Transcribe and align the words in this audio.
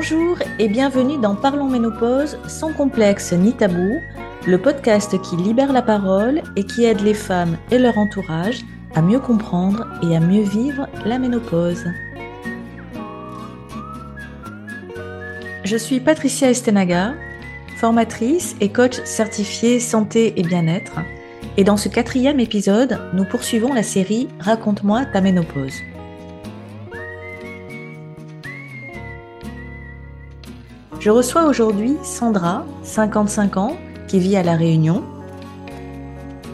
Bonjour 0.00 0.38
et 0.60 0.68
bienvenue 0.68 1.18
dans 1.18 1.34
Parlons 1.34 1.68
Ménopause 1.68 2.38
sans 2.46 2.72
complexe 2.72 3.32
ni 3.32 3.52
tabou, 3.52 3.98
le 4.46 4.56
podcast 4.56 5.20
qui 5.22 5.34
libère 5.34 5.72
la 5.72 5.82
parole 5.82 6.40
et 6.54 6.62
qui 6.62 6.84
aide 6.84 7.00
les 7.00 7.14
femmes 7.14 7.58
et 7.72 7.78
leur 7.78 7.98
entourage 7.98 8.60
à 8.94 9.02
mieux 9.02 9.18
comprendre 9.18 9.88
et 10.04 10.14
à 10.14 10.20
mieux 10.20 10.44
vivre 10.44 10.86
la 11.04 11.18
ménopause. 11.18 11.84
Je 15.64 15.76
suis 15.76 15.98
Patricia 15.98 16.48
Estenaga, 16.48 17.14
formatrice 17.76 18.54
et 18.60 18.68
coach 18.68 19.02
certifiée 19.02 19.80
santé 19.80 20.34
et 20.36 20.44
bien-être. 20.44 21.00
Et 21.56 21.64
dans 21.64 21.76
ce 21.76 21.88
quatrième 21.88 22.38
épisode, 22.38 23.00
nous 23.14 23.24
poursuivons 23.24 23.74
la 23.74 23.82
série 23.82 24.28
Raconte-moi 24.38 25.06
ta 25.06 25.20
ménopause. 25.20 25.82
Je 31.00 31.10
reçois 31.10 31.46
aujourd'hui 31.46 31.96
Sandra, 32.02 32.64
55 32.82 33.56
ans, 33.56 33.76
qui 34.08 34.18
vit 34.18 34.36
à 34.36 34.42
La 34.42 34.56
Réunion. 34.56 35.04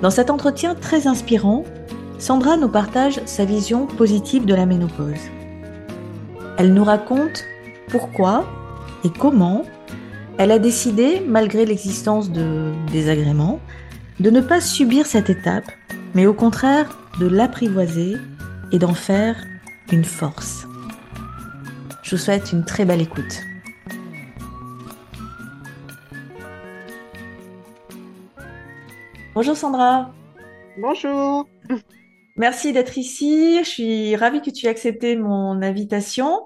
Dans 0.03 0.11
cet 0.11 0.29
entretien 0.29 0.75
très 0.75 1.07
inspirant, 1.07 1.65
Sandra 2.19 2.59
nous 2.59 2.69
partage 2.69 3.23
sa 3.25 3.47
vision 3.47 3.87
positive 3.87 4.45
de 4.45 4.55
la 4.55 4.67
ménopause. 4.67 5.30
Elle 6.59 6.75
nous 6.75 6.84
raconte 6.84 7.45
pourquoi 7.89 8.45
et 9.03 9.09
comment 9.09 9.62
elle 10.37 10.51
a 10.51 10.59
décidé, 10.59 11.23
malgré 11.27 11.65
l'existence 11.65 12.31
de 12.31 12.70
désagréments, 12.92 13.61
de 14.20 14.29
ne 14.29 14.42
pas 14.42 14.61
subir 14.61 15.06
cette 15.06 15.31
étape, 15.31 15.70
mais 16.15 16.27
au 16.27 16.34
contraire 16.34 16.98
de 17.19 17.27
l'apprivoiser 17.27 18.17
et 18.72 18.78
d'en 18.78 18.95
faire 18.95 19.37
une 19.91 20.05
force. 20.05 20.67
Je 22.03 22.11
vous 22.17 22.22
souhaite 22.22 22.53
une 22.53 22.67
très 22.67 22.84
belle 22.84 23.00
écoute. 23.00 23.42
Bonjour 29.35 29.57
Sandra. 29.57 30.13
Bonjour. 30.79 31.49
Merci 32.37 32.73
d'être 32.73 32.97
ici. 32.99 33.59
Je 33.65 33.69
suis 33.69 34.17
ravie 34.17 34.41
que 34.41 34.51
tu 34.51 34.67
aies 34.67 34.69
accepté 34.69 35.17
mon 35.17 35.61
invitation. 35.61 36.45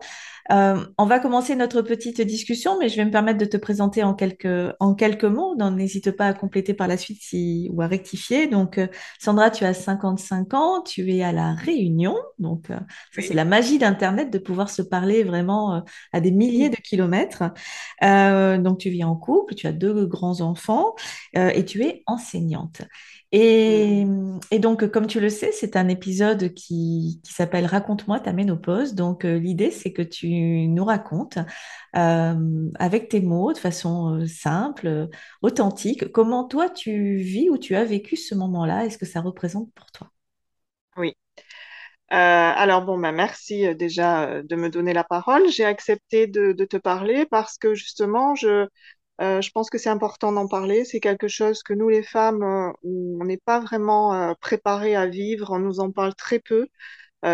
Euh, 0.50 0.84
on 0.96 1.04
va 1.04 1.18
commencer 1.18 1.54
notre 1.56 1.82
petite 1.82 2.20
discussion, 2.20 2.78
mais 2.78 2.88
je 2.88 2.96
vais 2.96 3.04
me 3.04 3.10
permettre 3.10 3.38
de 3.38 3.44
te 3.44 3.56
présenter 3.56 4.02
en 4.02 4.14
quelques, 4.14 4.74
en 4.80 4.94
quelques 4.94 5.24
mots. 5.24 5.54
N'hésite 5.70 6.10
pas 6.12 6.27
à 6.27 6.34
compléter 6.34 6.74
par 6.74 6.88
la 6.88 6.96
suite 6.96 7.20
si, 7.22 7.68
ou 7.72 7.82
à 7.82 7.86
rectifier. 7.86 8.46
Donc, 8.46 8.78
euh, 8.78 8.86
Sandra, 9.19 9.50
tu 9.50 9.64
as 9.64 9.74
55 9.74 10.54
ans, 10.54 10.82
tu 10.82 11.12
es 11.14 11.22
à 11.22 11.32
La 11.32 11.54
Réunion. 11.54 12.16
Donc, 12.38 12.70
euh, 12.70 12.78
c'est 13.12 13.34
la 13.34 13.44
magie 13.44 13.78
d'Internet 13.78 14.30
de 14.30 14.38
pouvoir 14.38 14.70
se 14.70 14.82
parler 14.82 15.22
vraiment 15.22 15.82
à 16.12 16.20
des 16.20 16.30
milliers 16.30 16.70
de 16.70 16.76
kilomètres. 16.76 17.44
donc, 18.00 18.78
tu 18.78 18.91
vis 18.91 19.04
en 19.04 19.16
couple, 19.16 19.54
tu 19.54 19.66
as 19.66 19.72
deux 19.72 20.06
grands-enfants 20.06 20.94
et 21.34 21.64
tu 21.64 21.82
es 21.82 22.02
enseignante. 22.06 22.82
Et, 23.30 24.06
et, 24.50 24.58
donc, 24.58 24.86
comme 24.90 25.06
tu 25.06 25.20
le 25.20 25.28
sais, 25.28 25.52
c'est 25.52 25.76
un 25.76 25.88
épisode 25.88 26.54
qui, 26.54 27.20
qui 27.22 27.32
s'appelle 27.34 27.66
Raconte-moi 27.66 28.20
ta 28.20 28.32
ménopause. 28.32 28.94
Donc, 28.94 29.26
euh, 29.26 29.38
l'idée, 29.38 29.70
c'est 29.70 29.92
que 29.92 30.00
tu 30.00 30.28
nous 30.68 30.84
racontes 30.84 31.38
euh, 31.94 32.70
avec 32.78 33.10
tes 33.10 33.20
mots, 33.20 33.52
de 33.52 33.58
façon 33.58 34.14
euh, 34.14 34.26
simple, 34.26 35.08
authentique, 35.42 36.10
comment 36.10 36.44
toi 36.44 36.70
tu 36.70 37.16
vis 37.16 37.50
ou 37.50 37.58
tu 37.58 37.76
as 37.76 37.84
vécu 37.84 38.16
ce 38.16 38.34
moment-là 38.34 38.86
et 38.86 38.90
ce 38.90 38.96
que 38.96 39.06
ça 39.06 39.20
représente 39.20 39.70
pour 39.74 39.90
toi. 39.92 40.10
Oui. 40.96 41.14
alors, 42.08 42.82
bon, 42.86 42.98
bah, 42.98 43.12
merci 43.12 43.74
déjà 43.74 44.42
de 44.42 44.56
me 44.56 44.70
donner 44.70 44.94
la 44.94 45.04
parole. 45.04 45.46
J'ai 45.50 45.66
accepté 45.66 46.26
de, 46.26 46.53
de 46.53 46.64
te 46.64 46.78
parler 46.78 47.26
parce 47.26 47.58
que 47.58 47.74
justement, 47.74 48.34
je, 48.34 48.66
euh, 49.20 49.40
je 49.40 49.50
pense 49.50 49.68
que 49.68 49.78
c'est 49.78 49.88
important 49.88 50.32
d'en 50.32 50.46
parler. 50.46 50.84
C'est 50.84 51.00
quelque 51.00 51.28
chose 51.28 51.62
que 51.62 51.74
nous, 51.74 51.88
les 51.88 52.02
femmes, 52.02 52.42
euh, 52.42 52.72
on 52.84 53.24
n'est 53.24 53.38
pas 53.38 53.60
vraiment 53.60 54.14
euh, 54.14 54.34
préparées 54.40 54.94
à 54.94 55.06
vivre. 55.06 55.50
On 55.50 55.58
nous 55.58 55.80
en 55.80 55.90
parle 55.90 56.14
très 56.14 56.38
peu, 56.38 56.68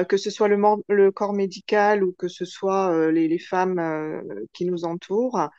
que 0.08 0.16
ce 0.16 0.30
soit 0.30 0.48
le, 0.48 0.56
le, 0.88 1.12
corps 1.12 1.34
médical 1.34 2.02
ou 2.04 2.14
que 2.14 2.28
ce 2.28 2.46
soit 2.46 3.10
les, 3.12 3.28
les, 3.28 3.38
femmes 3.38 4.22
qui 4.54 4.64
nous 4.64 4.84
entourent. 4.86 5.50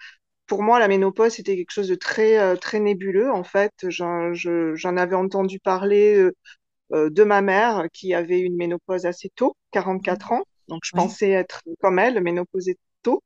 Pour 0.48 0.64
moi, 0.64 0.80
la 0.80 0.88
ménopause, 0.88 1.34
c'était 1.34 1.56
quelque 1.56 1.72
chose 1.72 1.90
de 1.90 1.96
très, 1.96 2.58
très 2.58 2.80
nébuleux. 2.80 3.32
En 3.32 3.44
fait, 3.44 3.72
j'en 3.90 4.98
avais 4.98 5.16
entendu 5.16 5.60
parler 5.60 6.28
de 6.92 7.24
ma 7.24 7.42
mère 7.42 7.86
qui 7.94 8.16
avait 8.16 8.40
une 8.40 8.56
ménopause 8.56 9.06
assez 9.06 9.30
tôt, 9.36 9.56
44 9.72 10.32
ans. 10.32 10.44
Donc, 10.70 10.82
je 10.86 10.92
pensais 10.94 11.30
être 11.30 11.62
comme 11.80 12.00
elle, 12.00 12.20
ménopausée 12.22 12.80
tôt. 13.04 13.22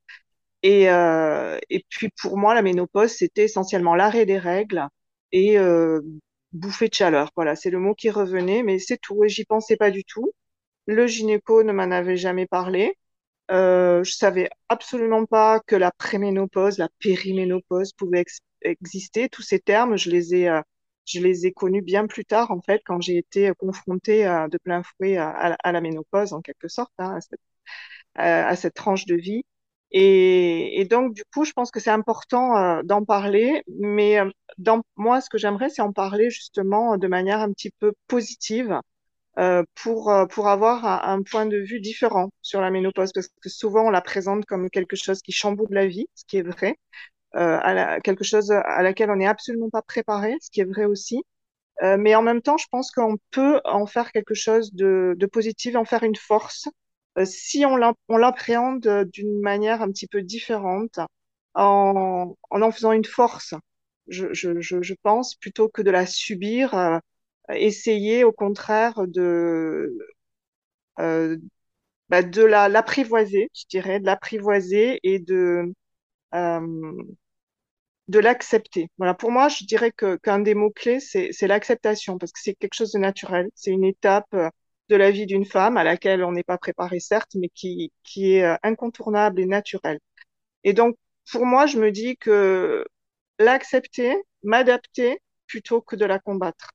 Et, 0.63 0.89
euh, 0.89 1.57
et 1.69 1.85
puis 1.89 2.09
pour 2.21 2.37
moi, 2.37 2.53
la 2.53 2.61
ménopause, 2.61 3.11
c'était 3.11 3.45
essentiellement 3.45 3.95
l'arrêt 3.95 4.25
des 4.25 4.37
règles 4.37 4.87
et 5.31 5.57
euh, 5.57 6.01
bouffée 6.53 6.89
de 6.89 6.93
chaleur. 6.93 7.31
Voilà, 7.35 7.55
c'est 7.55 7.69
le 7.69 7.79
mot 7.79 7.95
qui 7.95 8.09
revenait, 8.09 8.63
mais 8.63 8.79
c'est 8.79 8.97
tout. 8.97 9.23
Et 9.23 9.29
j'y 9.29 9.45
pensais 9.45 9.77
pas 9.77 9.91
du 9.91 10.03
tout. 10.03 10.31
Le 10.87 11.07
gynéco 11.07 11.63
ne 11.63 11.73
m'en 11.73 11.91
avait 11.91 12.17
jamais 12.17 12.47
parlé. 12.47 12.95
Euh, 13.51 14.03
je 14.03 14.13
savais 14.13 14.49
absolument 14.69 15.25
pas 15.25 15.59
que 15.67 15.75
la 15.75 15.91
préménopause, 15.91 16.77
la 16.77 16.89
périménopause 16.99 17.93
pouvait 17.93 18.25
exister. 18.63 19.29
Tous 19.29 19.41
ces 19.43 19.59
termes, 19.59 19.97
je 19.97 20.09
les 20.11 20.35
ai, 20.35 20.49
euh, 20.49 20.61
je 21.05 21.19
les 21.21 21.47
ai 21.47 21.53
connus 21.53 21.81
bien 21.81 22.07
plus 22.07 22.25
tard, 22.25 22.51
en 22.51 22.61
fait, 22.61 22.81
quand 22.85 23.01
j'ai 23.01 23.17
été 23.17 23.51
confrontée 23.57 24.23
de 24.23 24.57
plein 24.59 24.83
fouet 24.83 25.17
à, 25.17 25.57
la 25.71 25.81
ménopause, 25.81 26.33
en 26.33 26.41
quelque 26.41 26.67
sorte, 26.67 26.93
hein, 26.99 27.15
à, 27.17 27.21
cette, 27.21 27.39
à 28.15 28.55
cette 28.55 28.75
tranche 28.75 29.05
de 29.05 29.15
vie. 29.15 29.43
Et, 29.91 30.79
et, 30.81 30.85
donc, 30.85 31.13
du 31.13 31.23
coup, 31.33 31.45
je 31.45 31.51
pense 31.53 31.71
que 31.71 31.79
c'est 31.79 31.89
important 31.89 32.57
euh, 32.57 32.81
d'en 32.83 33.03
parler. 33.05 33.63
Mais 33.79 34.19
euh, 34.19 34.29
dans, 34.57 34.81
moi, 34.95 35.21
ce 35.21 35.29
que 35.29 35.37
j'aimerais, 35.37 35.69
c'est 35.69 35.81
en 35.81 35.93
parler 35.93 36.29
justement 36.29 36.97
de 36.97 37.07
manière 37.07 37.39
un 37.39 37.51
petit 37.51 37.71
peu 37.79 37.93
positive 38.07 38.79
euh, 39.39 39.63
pour, 39.75 40.11
euh, 40.11 40.25
pour 40.27 40.47
avoir 40.49 40.85
un, 41.07 41.23
point 41.23 41.45
de 41.45 41.57
vue 41.57 41.79
différent 41.79 42.29
sur 42.41 42.61
la 42.61 42.71
ménopause. 42.71 43.11
Parce 43.13 43.27
que 43.41 43.49
souvent, 43.49 43.87
on 43.87 43.89
la 43.91 44.01
présente 44.01 44.45
comme 44.45 44.69
quelque 44.69 44.95
chose 44.95 45.21
qui 45.21 45.31
chamboule 45.31 45.69
la 45.71 45.87
vie, 45.87 46.07
ce 46.15 46.25
qui 46.25 46.37
est 46.37 46.43
vrai. 46.43 46.77
À 47.33 47.73
la, 47.75 47.99
quelque 48.01 48.23
chose 48.23 48.51
à 48.51 48.81
laquelle 48.81 49.11
on 49.11 49.17
n'est 49.17 49.27
absolument 49.27 49.69
pas 49.69 49.83
préparé, 49.83 50.35
ce 50.41 50.49
qui 50.51 50.61
est 50.61 50.65
vrai 50.65 50.85
aussi. 50.85 51.23
mais 51.81 52.15
en 52.15 52.23
même 52.23 52.41
temps, 52.41 52.57
je 52.57 52.67
pense 52.71 52.91
qu'on 52.91 53.17
peut 53.31 53.61
en 53.65 53.85
faire 53.85 54.11
quelque 54.11 54.33
chose 54.33 54.73
de, 54.73 55.15
de 55.17 55.25
positif, 55.27 55.75
en 55.75 55.85
faire 55.85 56.03
une 56.03 56.15
force 56.15 56.69
euh, 56.69 56.71
si 57.25 57.65
on 57.65 57.77
l'appréhende 58.17 59.05
d'une 59.11 59.41
manière 59.41 59.81
un 59.81 59.89
petit 59.91 60.07
peu 60.07 60.21
différente, 60.21 60.99
en 61.55 62.35
en, 62.51 62.71
faisant 62.71 62.91
une 62.93 63.05
force, 63.05 63.53
je, 64.07 64.33
je, 64.33 64.61
je, 64.61 64.93
pense, 65.03 65.35
plutôt 65.35 65.69
que 65.69 65.81
de 65.81 65.91
la 65.91 66.05
subir, 66.05 66.73
euh, 66.75 66.99
essayer 67.49 68.23
au 68.23 68.31
contraire 68.31 69.07
de, 69.07 69.97
euh, 70.99 71.37
bah, 72.09 72.23
de 72.23 72.43
la 72.43 72.69
l'apprivoiser, 72.69 73.49
je 73.55 73.65
dirais, 73.69 73.99
de 73.99 74.05
l'apprivoiser 74.05 74.99
et 75.03 75.19
de 75.19 75.73
euh, 76.35 76.93
de 78.07 78.19
l'accepter. 78.19 78.89
Voilà, 78.97 79.13
pour 79.13 79.31
moi, 79.31 79.49
je 79.49 79.63
dirais 79.65 79.91
que 79.91 80.17
qu'un 80.17 80.39
des 80.39 80.55
mots 80.55 80.71
clés, 80.71 80.99
c'est 80.99 81.29
c'est 81.31 81.47
l'acceptation, 81.47 82.17
parce 82.17 82.31
que 82.31 82.39
c'est 82.41 82.55
quelque 82.55 82.73
chose 82.75 82.91
de 82.91 82.99
naturel, 82.99 83.49
c'est 83.55 83.71
une 83.71 83.85
étape 83.85 84.35
de 84.89 84.95
la 84.95 85.11
vie 85.11 85.25
d'une 85.25 85.45
femme 85.45 85.77
à 85.77 85.83
laquelle 85.83 86.23
on 86.23 86.31
n'est 86.31 86.43
pas 86.43 86.57
préparé, 86.57 86.99
certes, 86.99 87.35
mais 87.35 87.49
qui, 87.49 87.91
qui 88.03 88.33
est 88.33 88.43
euh, 88.43 88.55
incontournable 88.63 89.39
et 89.39 89.45
naturelle. 89.45 89.99
Et 90.63 90.73
donc, 90.73 90.97
pour 91.31 91.45
moi, 91.45 91.67
je 91.67 91.79
me 91.79 91.91
dis 91.91 92.17
que 92.17 92.85
l'accepter, 93.39 94.15
m'adapter 94.43 95.21
plutôt 95.47 95.81
que 95.81 95.95
de 95.95 96.05
la 96.05 96.19
combattre. 96.19 96.71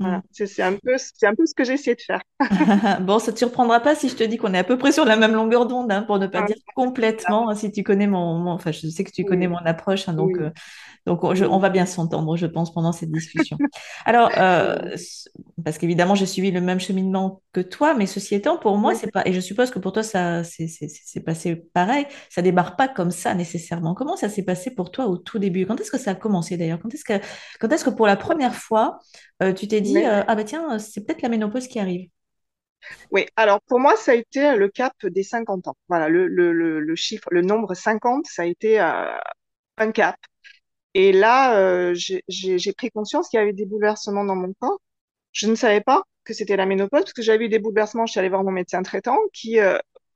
Voilà, 0.00 0.18
mm. 0.18 0.22
c'est 0.32 0.62
un 0.62 0.72
peu, 0.72 0.96
un 1.22 1.34
peu 1.34 1.46
ce 1.46 1.54
que 1.54 1.64
j'ai 1.64 1.74
essayé 1.74 1.94
de 1.94 2.00
faire. 2.00 2.20
bon, 3.02 3.18
ça 3.18 3.32
te 3.32 3.38
surprendra 3.38 3.80
pas 3.80 3.94
si 3.94 4.08
je 4.08 4.16
te 4.16 4.24
dis 4.24 4.36
qu'on 4.36 4.52
est 4.54 4.58
à 4.58 4.64
peu 4.64 4.76
près 4.76 4.92
sur 4.92 5.04
la 5.04 5.16
même 5.16 5.34
longueur 5.34 5.66
d'onde, 5.66 5.90
hein, 5.92 6.02
pour 6.02 6.18
ne 6.18 6.26
pas 6.26 6.42
dire 6.42 6.56
complètement. 6.74 7.50
Hein, 7.50 7.54
si 7.54 7.70
tu 7.70 7.82
connais 7.82 8.06
mon, 8.06 8.46
enfin, 8.48 8.72
je 8.72 8.88
sais 8.88 9.04
que 9.04 9.12
tu 9.12 9.24
connais 9.24 9.46
mon 9.46 9.58
approche, 9.58 10.08
hein, 10.08 10.14
donc, 10.14 10.36
euh, 10.38 10.50
donc 11.06 11.22
on 11.22 11.58
va 11.58 11.70
bien 11.70 11.86
s'entendre, 11.86 12.36
je 12.36 12.46
pense, 12.46 12.72
pendant 12.72 12.92
cette 12.92 13.12
discussion. 13.12 13.56
Alors, 14.04 14.30
euh, 14.36 14.96
parce 15.64 15.78
qu'évidemment, 15.78 16.14
j'ai 16.14 16.26
suivi 16.26 16.50
le 16.50 16.60
même 16.60 16.80
cheminement 16.80 17.42
que 17.52 17.60
toi, 17.60 17.94
mais 17.94 18.06
ceci 18.06 18.34
étant, 18.34 18.58
pour 18.58 18.78
moi, 18.78 18.94
c'est 18.94 19.12
pas, 19.12 19.22
et 19.26 19.32
je 19.32 19.40
suppose 19.40 19.70
que 19.70 19.78
pour 19.78 19.92
toi, 19.92 20.02
ça, 20.02 20.42
c'est 20.42 21.20
passé 21.24 21.56
pareil. 21.72 22.06
Ça 22.30 22.42
démarre 22.42 22.76
pas 22.76 22.88
comme 22.88 23.10
ça 23.10 23.34
nécessairement. 23.34 23.94
Comment 23.94 24.16
ça 24.16 24.28
s'est 24.28 24.42
passé 24.44 24.74
pour 24.74 24.90
toi 24.90 25.06
au 25.06 25.18
tout 25.18 25.38
début? 25.38 25.66
Quand 25.66 25.80
est-ce 25.80 25.90
que 25.90 25.98
ça 25.98 26.12
a 26.12 26.14
commencé 26.14 26.56
d'ailleurs? 26.56 26.80
Quand 26.82 26.92
est-ce 26.92 27.04
que, 27.04 27.24
quand 27.60 27.70
est-ce 27.70 27.84
que 27.84 27.90
pour 27.90 28.06
la 28.06 28.16
première 28.16 28.54
fois, 28.54 28.98
euh, 29.42 29.52
tu 29.52 29.68
t'es 29.68 29.80
dit, 29.84 30.04
euh, 30.04 30.22
ah 30.26 30.34
bah 30.36 30.44
tiens, 30.44 30.78
c'est 30.78 31.04
peut-être 31.06 31.22
la 31.22 31.28
ménopause 31.28 31.68
qui 31.68 31.78
arrive. 31.78 32.08
Oui, 33.10 33.26
alors 33.36 33.60
pour 33.62 33.80
moi, 33.80 33.96
ça 33.96 34.12
a 34.12 34.14
été 34.14 34.56
le 34.56 34.68
cap 34.68 34.92
des 35.06 35.22
50 35.22 35.68
ans. 35.68 35.76
Voilà, 35.88 36.08
le, 36.08 36.26
le, 36.26 36.52
le, 36.80 36.96
chiffre, 36.96 37.28
le 37.30 37.42
nombre 37.42 37.74
50, 37.74 38.26
ça 38.26 38.42
a 38.42 38.46
été 38.46 38.80
euh, 38.80 39.06
un 39.78 39.92
cap. 39.92 40.16
Et 40.94 41.12
là, 41.12 41.92
j'ai 41.94 42.74
pris 42.76 42.90
conscience 42.90 43.28
qu'il 43.28 43.38
y 43.40 43.42
avait 43.42 43.52
des 43.52 43.66
bouleversements 43.66 44.24
dans 44.24 44.36
mon 44.36 44.54
corps. 44.60 44.80
Je 45.32 45.48
ne 45.48 45.54
savais 45.56 45.80
pas 45.82 46.02
que 46.24 46.34
c'était 46.34 46.56
la 46.56 46.66
ménopause 46.66 47.02
parce 47.02 47.12
que 47.14 47.22
j'avais 47.22 47.46
eu 47.46 47.50
des 47.50 47.60
bouleversements. 47.60 48.06
Je 48.06 48.12
suis 48.12 48.20
allée 48.20 48.30
voir 48.30 48.44
mon 48.44 48.52
médecin 48.52 48.82
traitant 48.82 49.18
qui 49.32 49.58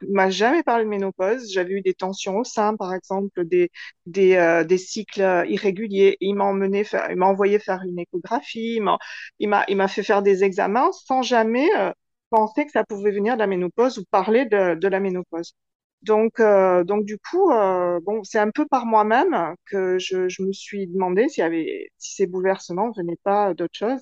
m'a 0.08 0.30
jamais 0.30 0.62
parlé 0.62 0.84
de 0.84 0.88
ménopause. 0.90 1.50
J'avais 1.52 1.72
eu 1.74 1.82
des 1.82 1.94
tensions 1.94 2.36
au 2.38 2.44
sein, 2.44 2.76
par 2.76 2.94
exemple, 2.94 3.44
des, 3.44 3.70
des, 4.06 4.36
euh, 4.36 4.64
des 4.64 4.78
cycles 4.78 5.44
irréguliers. 5.48 6.16
Il 6.20 6.34
m'a 6.34 6.44
emmené 6.44 6.84
il 7.10 7.16
m'a 7.16 7.26
envoyé 7.26 7.58
faire 7.58 7.82
une 7.88 7.98
échographie, 7.98 8.76
il 8.76 8.82
m'a, 8.82 8.98
il 9.38 9.48
m'a, 9.48 9.64
il 9.68 9.76
m'a 9.76 9.88
fait 9.88 10.02
faire 10.02 10.22
des 10.22 10.44
examens 10.44 10.90
sans 10.92 11.22
jamais 11.22 11.68
euh, 11.78 11.92
penser 12.30 12.64
que 12.66 12.72
ça 12.72 12.84
pouvait 12.84 13.10
venir 13.12 13.34
de 13.34 13.40
la 13.40 13.46
ménopause 13.46 13.98
ou 13.98 14.04
parler 14.10 14.44
de, 14.46 14.74
de 14.74 14.88
la 14.88 15.00
ménopause. 15.00 15.54
Donc, 16.02 16.38
euh, 16.40 16.84
donc 16.84 17.04
du 17.04 17.18
coup, 17.18 17.50
euh, 17.50 17.98
bon, 18.04 18.22
c'est 18.24 18.38
un 18.38 18.50
peu 18.50 18.66
par 18.66 18.86
moi-même 18.86 19.54
que 19.66 19.98
je, 19.98 20.28
je 20.28 20.42
me 20.42 20.52
suis 20.52 20.86
demandé 20.86 21.28
s'il 21.28 21.42
y 21.42 21.44
avait, 21.46 21.88
si 21.98 22.14
ces 22.14 22.26
bouleversements 22.26 22.92
venaient 22.96 23.18
pas 23.24 23.52
d'autre 23.54 23.76
chose. 23.76 24.00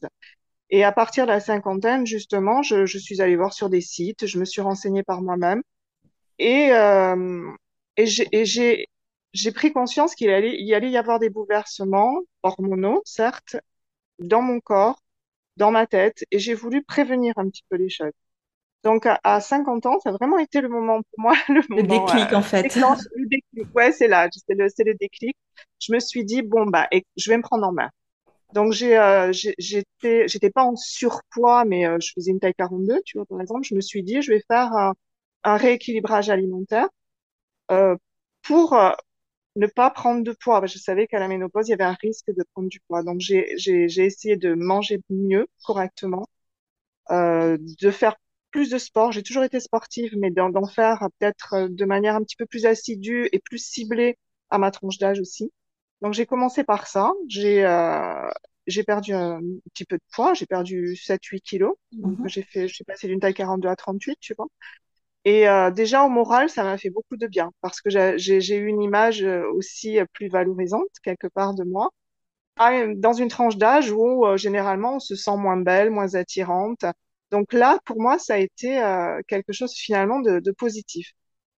Et 0.70 0.84
à 0.84 0.92
partir 0.92 1.26
de 1.26 1.32
la 1.32 1.40
cinquantaine, 1.40 2.06
justement, 2.06 2.62
je, 2.62 2.86
je 2.86 2.98
suis 2.98 3.20
allée 3.22 3.36
voir 3.36 3.52
sur 3.52 3.70
des 3.70 3.80
sites, 3.80 4.26
je 4.26 4.38
me 4.38 4.44
suis 4.44 4.60
renseignée 4.60 5.02
par 5.02 5.22
moi-même 5.22 5.62
et, 6.38 6.72
euh, 6.72 7.50
et 7.96 8.06
j'ai, 8.06 8.28
et 8.32 8.44
j'ai, 8.44 8.88
j'ai 9.32 9.52
pris 9.52 9.72
conscience 9.72 10.14
qu'il 10.14 10.30
allait, 10.30 10.56
il 10.60 10.74
allait 10.74 10.90
y 10.90 10.96
avoir 10.96 11.18
des 11.18 11.30
bouleversements 11.30 12.20
hormonaux, 12.42 13.02
certes, 13.04 13.56
dans 14.20 14.42
mon 14.42 14.60
corps, 14.60 15.00
dans 15.58 15.70
ma 15.72 15.86
tête, 15.86 16.24
et 16.32 16.38
j'ai 16.40 16.54
voulu 16.54 16.84
prévenir 16.84 17.34
un 17.38 17.48
petit 17.50 17.64
peu 17.70 17.76
les 17.76 17.90
choses. 17.90 18.12
Donc, 18.84 19.06
à, 19.06 19.20
à 19.24 19.40
50 19.40 19.86
ans, 19.86 19.98
ça 20.00 20.10
a 20.10 20.12
vraiment 20.12 20.38
été 20.38 20.60
le 20.60 20.68
moment 20.68 21.02
pour 21.02 21.20
moi, 21.20 21.34
le 21.48 21.62
Le 21.76 21.84
moment 21.84 21.84
déclic, 21.84 22.32
euh, 22.32 22.34
en 22.34 22.42
fait. 22.42 22.64
déclenche, 22.64 23.00
le 23.14 23.26
déclic. 23.28 23.68
Ouais, 23.74 23.92
c'est 23.92 24.08
là, 24.08 24.28
c'est 24.32 24.54
le, 24.54 24.68
c'est 24.68 24.84
le 24.84 24.94
déclic. 24.94 25.36
Je 25.80 25.92
me 25.92 25.98
suis 26.00 26.24
dit, 26.24 26.42
bon, 26.42 26.66
bah, 26.66 26.86
et, 26.92 27.04
je 27.16 27.30
vais 27.30 27.36
me 27.36 27.42
prendre 27.42 27.66
en 27.66 27.72
main. 27.72 27.90
Donc, 28.52 28.72
j'ai, 28.72 28.98
euh, 28.98 29.32
j'ai- 29.32 29.54
j'étais, 29.58 30.28
j'étais 30.28 30.50
pas 30.50 30.64
en 30.64 30.76
surpoids, 30.76 31.64
mais 31.64 31.86
euh, 31.86 31.98
je 32.00 32.12
faisais 32.14 32.30
une 32.32 32.40
taille 32.40 32.54
42, 32.56 33.00
tu 33.04 33.18
vois, 33.18 33.26
par 33.26 33.40
exemple. 33.40 33.64
Je 33.66 33.74
me 33.74 33.80
suis 33.80 34.02
dit, 34.02 34.22
je 34.22 34.32
vais 34.32 34.42
faire 34.48 34.74
un, 35.46 35.56
rééquilibrage 35.56 36.30
alimentaire 36.30 36.88
euh, 37.70 37.96
pour 38.42 38.74
euh, 38.74 38.90
ne 39.56 39.66
pas 39.66 39.90
prendre 39.90 40.22
de 40.24 40.32
poids. 40.32 40.64
Je 40.66 40.78
savais 40.78 41.06
qu'à 41.06 41.18
la 41.20 41.28
ménopause, 41.28 41.68
il 41.68 41.72
y 41.72 41.74
avait 41.74 41.84
un 41.84 41.96
risque 42.00 42.28
de 42.28 42.44
prendre 42.54 42.68
du 42.68 42.80
poids. 42.80 43.02
Donc, 43.02 43.20
j'ai, 43.20 43.56
j'ai, 43.58 43.88
j'ai 43.88 44.04
essayé 44.04 44.36
de 44.36 44.54
manger 44.54 45.00
mieux, 45.10 45.48
correctement 45.64 46.26
euh, 47.10 47.56
de 47.60 47.90
faire 47.90 48.16
plus 48.50 48.70
de 48.70 48.78
sport. 48.78 49.12
J'ai 49.12 49.22
toujours 49.22 49.44
été 49.44 49.60
sportive, 49.60 50.16
mais 50.18 50.30
d'en 50.30 50.66
faire 50.66 51.08
peut-être 51.18 51.54
euh, 51.54 51.68
de 51.68 51.84
manière 51.84 52.16
un 52.16 52.22
petit 52.22 52.36
peu 52.36 52.46
plus 52.46 52.66
assidue 52.66 53.28
et 53.32 53.38
plus 53.38 53.58
ciblée 53.58 54.18
à 54.50 54.58
ma 54.58 54.70
tranche 54.70 54.98
d'âge 54.98 55.20
aussi. 55.20 55.52
Donc 56.02 56.14
j'ai 56.14 56.26
commencé 56.26 56.64
par 56.64 56.86
ça. 56.86 57.12
J'ai 57.28 57.64
euh, 57.64 58.28
j'ai 58.66 58.82
perdu 58.82 59.12
un 59.12 59.40
petit 59.72 59.84
peu 59.84 59.96
de 59.96 60.02
poids. 60.12 60.34
J'ai 60.34 60.46
perdu 60.46 60.96
7-8 60.96 61.40
kilos. 61.42 61.76
Mhm, 61.92 62.28
j'ai 62.28 62.42
fait, 62.42 62.66
je 62.68 62.74
suis 62.74 62.84
passée 62.84 63.06
d'une 63.08 63.20
taille 63.20 63.34
42 63.34 63.68
à 63.68 63.76
38, 63.76 64.18
tu 64.20 64.34
vois. 64.36 64.48
Et 65.26 65.48
euh, 65.50 65.70
déjà 65.72 66.04
au 66.04 66.10
moral, 66.10 66.50
ça 66.50 66.64
m'a 66.64 66.78
fait 66.78 66.90
beaucoup 66.90 67.18
de 67.18 67.28
bien 67.28 67.52
parce 67.62 67.82
que 67.82 67.90
j'ai 68.18 68.56
eu 68.56 68.66
une 68.68 68.82
image 68.82 69.24
euh, 69.24 69.50
aussi 69.54 70.00
euh, 70.00 70.06
plus 70.14 70.28
valorisante 70.30 70.88
quelque 71.04 71.28
part 71.28 71.54
de 71.54 71.64
moi 71.64 71.90
ah, 72.56 72.86
dans 72.96 73.12
une 73.14 73.28
tranche 73.28 73.56
d'âge 73.58 73.90
où 73.92 74.26
euh, 74.26 74.36
généralement 74.36 74.96
on 74.96 75.00
se 75.00 75.14
sent 75.16 75.36
moins 75.36 75.56
belle, 75.58 75.90
moins 75.90 76.14
attirante. 76.14 76.84
Donc 77.32 77.52
là, 77.52 77.78
pour 77.86 78.00
moi, 78.00 78.18
ça 78.18 78.34
a 78.34 78.38
été 78.38 78.82
euh, 78.82 79.20
quelque 79.28 79.52
chose 79.52 79.74
finalement 79.74 80.20
de, 80.20 80.40
de 80.40 80.52
positif, 80.52 81.12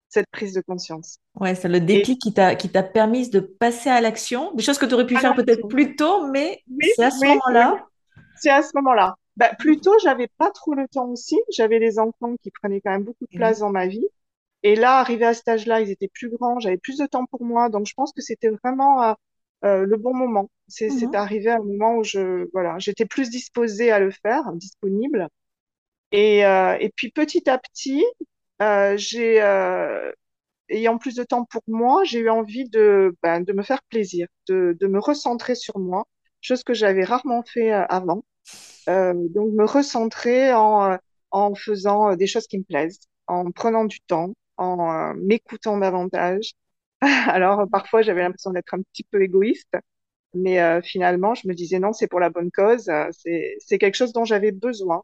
cette 0.10 0.28
prise 0.32 0.54
de 0.54 0.62
conscience. 0.62 1.20
Ouais, 1.36 1.54
c'est 1.56 1.70
le 1.70 1.80
Et 1.92 2.06
déclic 2.06 2.20
qui 2.20 2.34
t'a 2.34 2.56
qui 2.56 2.70
t'a 2.70 2.82
permis 2.84 3.30
de 3.30 3.40
passer 3.40 3.90
à 3.90 4.02
l'action, 4.02 4.52
des 4.56 4.64
choses 4.64 4.78
que 4.80 4.86
tu 4.88 4.94
aurais 4.96 5.06
pu 5.06 5.18
à 5.18 5.20
faire 5.20 5.36
peut-être 5.36 5.68
plus 5.68 5.96
tôt, 5.96 6.26
mais 6.28 6.64
Oui, 6.68 6.88
c'est 6.96 7.04
à 7.04 7.12
ce 7.12 7.26
moment-là. 7.26 7.88
c'est 8.36 8.50
à 8.50 8.62
ce 8.62 8.72
moment-là. 8.76 9.16
Bah, 9.38 9.52
plutôt, 9.60 9.94
j'avais 10.04 10.30
pas 10.40 10.52
trop 10.52 10.76
le 10.76 10.88
temps 10.90 11.10
aussi. 11.10 11.38
J'avais 11.52 11.80
les 11.80 12.00
enfants 12.00 12.36
qui 12.44 12.52
prenaient 12.52 12.82
quand 12.82 12.92
même 12.92 13.06
beaucoup 13.06 13.26
de 13.26 13.32
Mhm, 13.32 13.36
place 13.36 13.60
dans 13.62 13.72
ma 13.72 13.88
vie. 13.88 14.06
Et 14.64 14.76
là, 14.76 15.00
arrivé 15.00 15.26
à 15.26 15.34
cet 15.36 15.48
âge-là, 15.50 15.82
ils 15.82 15.92
étaient 15.92 16.10
plus 16.10 16.30
grands, 16.30 16.60
j'avais 16.60 16.78
plus 16.78 16.98
de 17.00 17.08
temps 17.08 17.26
pour 17.28 17.44
moi. 17.46 17.70
Donc, 17.70 17.88
je 17.88 17.94
pense 17.96 18.14
que 18.14 18.22
c'était 18.22 18.50
vraiment 18.50 19.04
euh, 19.04 19.14
euh, 19.66 19.86
le 19.86 19.98
bon 19.98 20.16
moment. 20.16 20.50
C'est, 20.68 20.90
mhm. 20.90 21.16
arrivé 21.16 21.50
à 21.52 21.56
un 21.58 21.60
moment 21.64 21.98
où 21.98 22.04
je, 22.06 22.50
voilà, 22.54 22.80
j'étais 22.80 23.06
plus 23.06 23.30
disposée 23.32 23.92
à 23.92 24.00
le 24.00 24.12
faire, 24.12 24.54
disponible. 24.54 25.28
Et, 26.12 26.46
euh, 26.46 26.78
et 26.80 26.90
puis 26.96 27.12
petit 27.12 27.50
à 27.50 27.58
petit, 27.60 28.04
euh, 28.62 28.98
j'ai, 28.98 29.42
euh, 29.42 30.12
ayant 30.70 30.98
plus 31.00 31.16
de 31.16 31.24
temps 31.26 31.46
pour 31.46 31.64
moi, 31.68 32.04
j'ai 32.06 32.20
eu 32.22 32.30
envie 32.30 32.70
de, 32.70 33.16
ben, 33.24 33.42
de 33.42 33.54
me 33.54 33.64
faire 33.64 33.84
plaisir, 33.90 34.28
de, 34.50 34.78
de 34.80 34.88
me 34.88 35.00
recentrer 35.00 35.56
sur 35.56 35.80
moi, 35.80 36.06
chose 36.42 36.64
que 36.64 36.74
j'avais 36.76 37.04
rarement 37.06 37.44
fait 37.44 37.74
euh, 37.74 37.86
avant. 37.90 38.24
Euh, 38.90 39.14
donc 39.30 39.54
me 39.54 39.66
recentrer 39.66 40.54
en, 40.54 40.92
euh, 40.94 40.98
en 41.32 41.56
faisant 41.56 42.12
euh, 42.12 42.16
des 42.16 42.28
choses 42.28 42.48
qui 42.48 42.58
me 42.60 42.64
plaisent, 42.64 43.00
en 43.28 43.52
prenant 43.52 43.86
du 43.86 44.00
temps, 44.02 44.34
en 44.58 45.14
m'écoutant 45.16 45.78
davantage. 45.78 46.54
Alors 47.02 47.66
parfois 47.72 48.02
j'avais 48.02 48.22
l'impression 48.22 48.52
d'être 48.52 48.74
un 48.74 48.82
petit 48.82 49.04
peu 49.04 49.22
égoïste, 49.22 49.76
mais 50.34 50.62
euh, 50.62 50.82
finalement 50.82 51.36
je 51.36 51.48
me 51.48 51.54
disais 51.54 51.80
non, 51.80 51.94
c'est 51.94 52.08
pour 52.08 52.20
la 52.22 52.30
bonne 52.30 52.52
cause, 52.52 52.90
c'est 53.60 53.78
quelque 53.80 53.96
chose 53.96 54.14
dont 54.14 54.26
j'avais 54.26 54.52
besoin. 54.52 55.04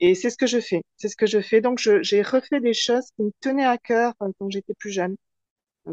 Et 0.00 0.14
c'est 0.16 0.30
ce 0.30 0.36
que 0.38 0.46
je 0.46 0.60
fais. 0.60 0.82
C'est 0.96 1.08
ce 1.08 1.16
que 1.16 1.26
je 1.26 1.40
fais. 1.40 1.60
Donc, 1.62 1.78
j'ai 1.80 2.22
refait 2.22 2.60
des 2.60 2.74
choses 2.74 3.04
qui 3.16 3.22
me 3.24 3.32
tenaient 3.40 3.64
à 3.66 3.78
cœur 3.78 4.14
quand 4.18 4.50
j'étais 4.50 4.74
plus 4.74 4.90
jeune. 4.92 5.16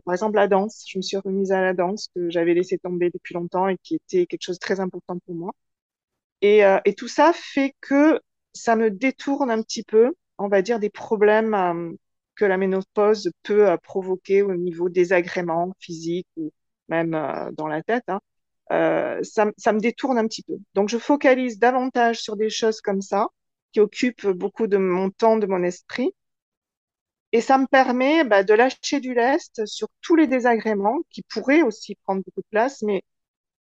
Par 0.06 0.14
exemple, 0.14 0.36
la 0.36 0.48
danse. 0.48 0.86
Je 0.88 0.98
me 1.00 1.02
suis 1.02 1.18
remise 1.18 1.52
à 1.52 1.62
la 1.62 1.74
danse 1.74 2.10
que 2.16 2.30
j'avais 2.30 2.54
laissé 2.54 2.78
tomber 2.78 3.10
depuis 3.12 3.34
longtemps 3.34 3.68
et 3.68 3.78
qui 3.84 3.96
était 3.96 4.26
quelque 4.28 4.44
chose 4.44 4.60
de 4.60 4.66
très 4.66 4.80
important 4.80 5.18
pour 5.26 5.36
moi. 5.36 5.52
Et, 6.42 6.66
euh, 6.66 6.80
et 6.86 6.94
tout 6.96 7.08
ça 7.08 7.32
fait 7.34 7.76
que 7.82 8.20
ça 8.54 8.76
me 8.76 8.92
détourne 8.92 9.50
un 9.52 9.62
petit 9.62 9.84
peu, 9.84 10.14
on 10.38 10.48
va 10.48 10.62
dire, 10.62 10.80
des 10.80 10.90
problèmes 10.90 11.54
euh, 11.54 11.92
que 12.36 12.46
la 12.46 12.58
ménopause 12.58 13.32
peut 13.44 13.70
euh, 13.70 13.78
provoquer 13.78 14.42
au 14.42 14.56
niveau 14.56 14.90
des 14.90 15.14
agréments 15.14 15.74
physiques 15.80 16.28
ou 16.38 16.52
même 16.90 17.12
dans 17.58 17.68
la 17.68 17.82
tête. 17.84 18.04
hein. 18.10 18.20
Euh, 18.72 19.22
ça, 19.24 19.52
ça 19.58 19.74
me 19.74 19.80
détourne 19.80 20.18
un 20.18 20.28
petit 20.28 20.44
peu. 20.44 20.56
Donc, 20.74 20.90
je 20.90 20.98
focalise 20.98 21.60
davantage 21.60 22.20
sur 22.22 22.36
des 22.36 22.50
choses 22.50 22.82
comme 22.82 23.02
ça, 23.02 23.28
qui 23.72 23.80
occupent 23.80 24.28
beaucoup 24.28 24.68
de 24.68 24.78
mon 24.78 25.10
temps, 25.12 25.38
de 25.38 25.46
mon 25.48 25.64
esprit. 25.64 26.12
Et 27.32 27.42
ça 27.42 27.58
me 27.58 27.68
permet 27.68 28.24
bah, 28.24 28.44
de 28.44 28.54
lâcher 28.54 29.00
du 29.00 29.14
lest 29.14 29.66
sur 29.66 29.88
tous 30.02 30.16
les 30.16 30.28
désagréments 30.28 31.00
qui 31.10 31.22
pourraient 31.24 31.62
aussi 31.62 31.96
prendre 32.04 32.24
beaucoup 32.26 32.42
de 32.42 32.48
place, 32.50 32.82
mais 32.82 33.04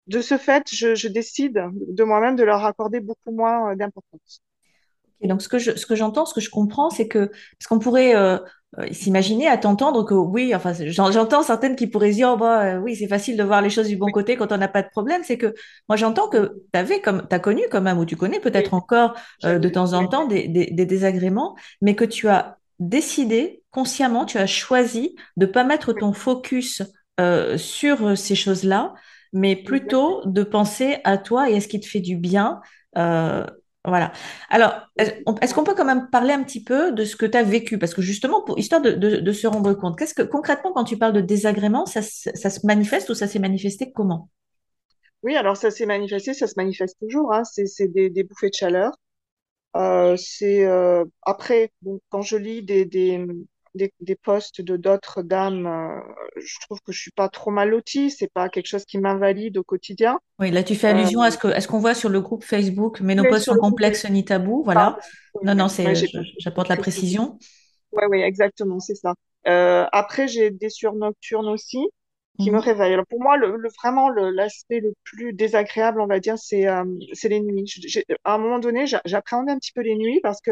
de 0.07 0.21
ce 0.21 0.37
fait, 0.37 0.67
je, 0.71 0.95
je 0.95 1.07
décide 1.07 1.63
de 1.73 2.03
moi-même 2.03 2.35
de 2.35 2.43
leur 2.43 2.63
accorder 2.65 2.99
beaucoup 2.99 3.31
moins 3.31 3.71
euh, 3.71 3.75
d'importance. 3.75 4.41
Et 5.21 5.27
donc, 5.27 5.41
ce 5.41 5.47
que 5.47 5.57
je, 5.57 5.71
ce 5.77 5.85
que 5.85 5.95
j'entends, 5.95 6.25
ce 6.25 6.33
que 6.33 6.41
je 6.41 6.49
comprends, 6.49 6.89
c'est 6.89 7.07
que, 7.07 7.27
parce 7.27 7.67
qu'on 7.69 7.79
pourrait 7.79 8.13
euh, 8.13 8.37
euh, 8.77 8.87
s'imaginer 8.91 9.47
à 9.47 9.57
t'entendre 9.57 10.03
que 10.03 10.13
oui, 10.13 10.53
enfin, 10.53 10.73
j'entends 10.87 11.43
certaines 11.43 11.77
qui 11.77 11.87
pourraient 11.87 12.11
dire, 12.11 12.31
oh, 12.33 12.37
bah, 12.37 12.79
oui, 12.79 12.95
c'est 12.97 13.07
facile 13.07 13.37
de 13.37 13.43
voir 13.43 13.61
les 13.61 13.69
choses 13.69 13.87
du 13.87 13.95
bon 13.95 14.11
côté 14.11 14.35
quand 14.35 14.51
on 14.51 14.57
n'a 14.57 14.67
pas 14.67 14.81
de 14.81 14.89
problème. 14.89 15.21
C'est 15.23 15.37
que 15.37 15.53
moi, 15.87 15.95
j'entends 15.95 16.27
que 16.27 16.61
tu 16.73 16.77
avais 16.77 16.99
comme, 16.99 17.25
t'as 17.29 17.39
connu 17.39 17.61
quand 17.71 17.81
même, 17.81 17.97
ou 17.99 18.05
tu 18.05 18.17
connais 18.17 18.41
peut-être 18.41 18.73
oui, 18.73 18.79
encore 18.79 19.15
euh, 19.45 19.59
de 19.59 19.69
temps 19.69 19.93
en 19.93 20.07
temps 20.07 20.27
des, 20.27 20.49
des, 20.49 20.65
des 20.65 20.85
désagréments, 20.85 21.55
mais 21.81 21.95
que 21.95 22.05
tu 22.05 22.27
as 22.27 22.57
décidé 22.79 23.63
consciemment, 23.71 24.25
tu 24.25 24.37
as 24.37 24.47
choisi 24.47 25.15
de 25.37 25.45
pas 25.45 25.63
mettre 25.63 25.93
ton 25.93 26.11
focus 26.11 26.81
euh, 27.19 27.57
sur 27.57 28.17
ces 28.17 28.35
choses-là, 28.35 28.93
mais 29.33 29.55
plutôt 29.55 30.21
de 30.25 30.43
penser 30.43 30.97
à 31.03 31.17
toi 31.17 31.49
et 31.49 31.57
à 31.57 31.61
ce 31.61 31.67
qui 31.67 31.79
te 31.79 31.87
fait 31.87 31.99
du 31.99 32.15
bien. 32.15 32.61
Euh, 32.97 33.45
voilà. 33.85 34.13
Alors, 34.49 34.73
est-ce 34.97 35.11
on- 35.25 35.35
est-ce 35.35 35.53
qu'on 35.53 35.63
peut 35.65 35.73
quand 35.75 35.85
même 35.85 36.09
parler 36.09 36.33
un 36.33 36.43
petit 36.43 36.63
peu 36.63 36.91
de 36.93 37.03
ce 37.03 37.15
que 37.17 37.25
tu 37.25 37.37
as 37.37 37.43
vécu? 37.43 37.77
Parce 37.77 37.93
que 37.93 38.01
justement, 38.01 38.41
pour, 38.43 38.57
histoire 38.57 38.81
de, 38.81 39.31
se 39.33 39.47
rendre 39.47 39.73
compte, 39.73 39.97
qu'est-ce 39.97 40.13
que 40.13 40.21
concrètement, 40.21 40.71
quand 40.71 40.85
tu 40.85 40.97
parles 40.97 41.13
de 41.13 41.21
désagrément, 41.21 41.85
ça, 41.85 42.01
ça 42.01 42.49
se 42.49 42.65
manifeste 42.65 43.09
ou 43.09 43.13
ça 43.13 43.27
s'est 43.27 43.39
manifesté 43.39 43.91
comment? 43.91 44.29
Oui, 45.23 45.35
alors 45.35 45.57
ça 45.57 45.71
s'est 45.71 45.85
manifesté, 45.85 46.33
ça 46.33 46.47
se 46.47 46.53
manifeste 46.57 46.97
toujours, 46.99 47.33
hein, 47.33 47.43
c'est 47.43 47.87
des, 47.87 48.23
bouffées 48.23 48.49
de 48.49 48.55
chaleur. 48.55 48.91
Euh, 49.75 50.15
c'est 50.17 50.65
euh, 50.65 51.05
après, 51.23 51.71
quand 52.09 52.21
je 52.21 52.37
lis 52.37 52.63
des, 52.63 52.85
des, 52.85 53.25
des, 53.75 53.93
des 54.01 54.15
posts 54.15 54.61
de 54.61 54.77
d'autres 54.77 55.21
dames, 55.23 55.67
euh, 55.67 56.01
je 56.37 56.59
trouve 56.61 56.79
que 56.81 56.91
je 56.91 56.99
suis 57.01 57.11
pas 57.11 57.29
trop 57.29 57.51
mal 57.51 57.69
lotie, 57.69 58.11
c'est 58.11 58.31
pas 58.31 58.49
quelque 58.49 58.67
chose 58.67 58.85
qui 58.85 58.97
m'invalide 58.99 59.57
au 59.57 59.63
quotidien. 59.63 60.19
Oui, 60.39 60.51
là, 60.51 60.63
tu 60.63 60.75
fais 60.75 60.87
Euh, 60.89 60.89
allusion 60.89 61.21
à 61.21 61.31
ce 61.31 61.37
que, 61.37 61.47
à 61.47 61.61
ce 61.61 61.67
qu'on 61.67 61.79
voit 61.79 61.93
sur 61.95 62.09
le 62.09 62.19
groupe 62.21 62.43
Facebook 62.43 63.01
mais 63.19 63.33
Ménopause 63.33 63.43
sans 63.45 63.57
complexe 63.57 64.05
ni 64.09 64.25
tabou. 64.25 64.63
Voilà. 64.63 64.97
Pardon. 64.97 65.01
Oui, 65.33 65.41
Non, 65.41 65.53
oui, 65.53 65.55
non, 65.55 65.67
c'est, 65.69 65.93
j'apporte 66.39 66.69
la 66.69 66.77
précision. 66.77 67.37
Ouais, 67.91 68.05
oui, 68.09 68.21
exactement, 68.21 68.79
c'est 68.79 68.95
ça. 68.95 69.13
Euh, 69.47 69.85
après, 69.91 70.27
j'ai 70.27 70.49
des 70.51 70.67
nocturnes 70.95 71.47
aussi 71.47 71.79
qui 72.39 72.49
me 72.51 72.57
Mhm. 72.57 72.59
réveillent. 72.59 72.93
Alors 72.93 73.05
pour 73.07 73.21
moi, 73.21 73.37
le, 73.37 73.55
le- 73.57 73.69
vraiment, 73.83 74.09
l'aspect 74.09 74.79
le 74.79 74.93
plus 75.03 75.33
désagréable, 75.33 76.01
on 76.01 76.07
va 76.07 76.19
dire, 76.19 76.37
c'est 76.37 76.67
euh, 76.67 76.83
c'est 77.13 77.29
les 77.29 77.39
nuits. 77.41 77.65
À 78.23 78.33
un 78.35 78.37
moment 78.39 78.59
donné, 78.59 78.87
j'a- 78.87 79.01
j'appréhendais 79.05 79.51
un 79.51 79.59
petit 79.59 79.71
peu 79.73 79.81
les 79.81 79.95
nuits 79.95 80.19
parce 80.23 80.41
que 80.41 80.51